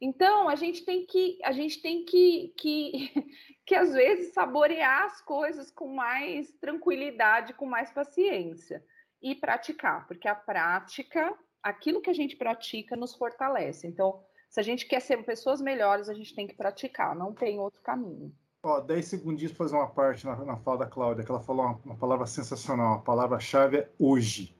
Então, 0.00 0.48
a 0.48 0.54
gente 0.54 0.84
tem 0.84 1.04
que, 1.04 1.38
a 1.42 1.50
gente 1.50 1.82
tem 1.82 2.04
que, 2.04 2.54
que, 2.56 3.12
que, 3.68 3.74
às 3.74 3.92
vezes, 3.92 4.32
saborear 4.32 5.04
as 5.04 5.20
coisas 5.20 5.70
com 5.70 5.94
mais 5.94 6.50
tranquilidade, 6.52 7.52
com 7.52 7.66
mais 7.66 7.92
paciência. 7.92 8.82
E 9.20 9.34
praticar, 9.34 10.06
porque 10.06 10.26
a 10.26 10.34
prática, 10.34 11.36
aquilo 11.62 12.00
que 12.00 12.08
a 12.08 12.14
gente 12.14 12.34
pratica, 12.34 12.96
nos 12.96 13.14
fortalece. 13.14 13.86
Então, 13.86 14.24
se 14.48 14.58
a 14.58 14.62
gente 14.62 14.86
quer 14.86 15.00
ser 15.00 15.22
pessoas 15.22 15.60
melhores, 15.60 16.08
a 16.08 16.14
gente 16.14 16.34
tem 16.34 16.46
que 16.46 16.54
praticar, 16.54 17.14
não 17.14 17.34
tem 17.34 17.58
outro 17.58 17.82
caminho. 17.82 18.34
Ó, 18.62 18.80
10 18.80 19.04
segundinhos 19.04 19.52
para 19.52 19.66
fazer 19.66 19.76
uma 19.76 19.90
parte 19.90 20.24
na, 20.24 20.36
na 20.46 20.56
fala 20.56 20.78
da 20.78 20.86
Cláudia, 20.86 21.22
que 21.22 21.30
ela 21.30 21.42
falou 21.42 21.66
uma, 21.66 21.80
uma 21.84 21.96
palavra 21.96 22.26
sensacional. 22.26 22.94
A 22.94 23.02
palavra-chave 23.02 23.76
é 23.76 23.90
hoje. 23.98 24.56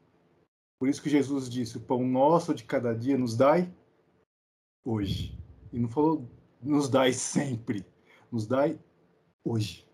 Por 0.78 0.86
isso 0.86 1.02
que 1.02 1.08
Jesus 1.08 1.48
disse: 1.48 1.78
o 1.78 1.80
pão 1.80 2.04
nosso 2.04 2.54
de 2.54 2.64
cada 2.64 2.94
dia 2.94 3.16
nos 3.16 3.34
dai 3.34 3.72
hoje. 4.84 5.38
E 5.72 5.78
não 5.78 5.88
falou 5.88 6.28
nos 6.60 6.90
dai 6.90 7.12
sempre, 7.12 7.86
nos 8.30 8.46
dai 8.46 8.78
hoje. 9.48 9.87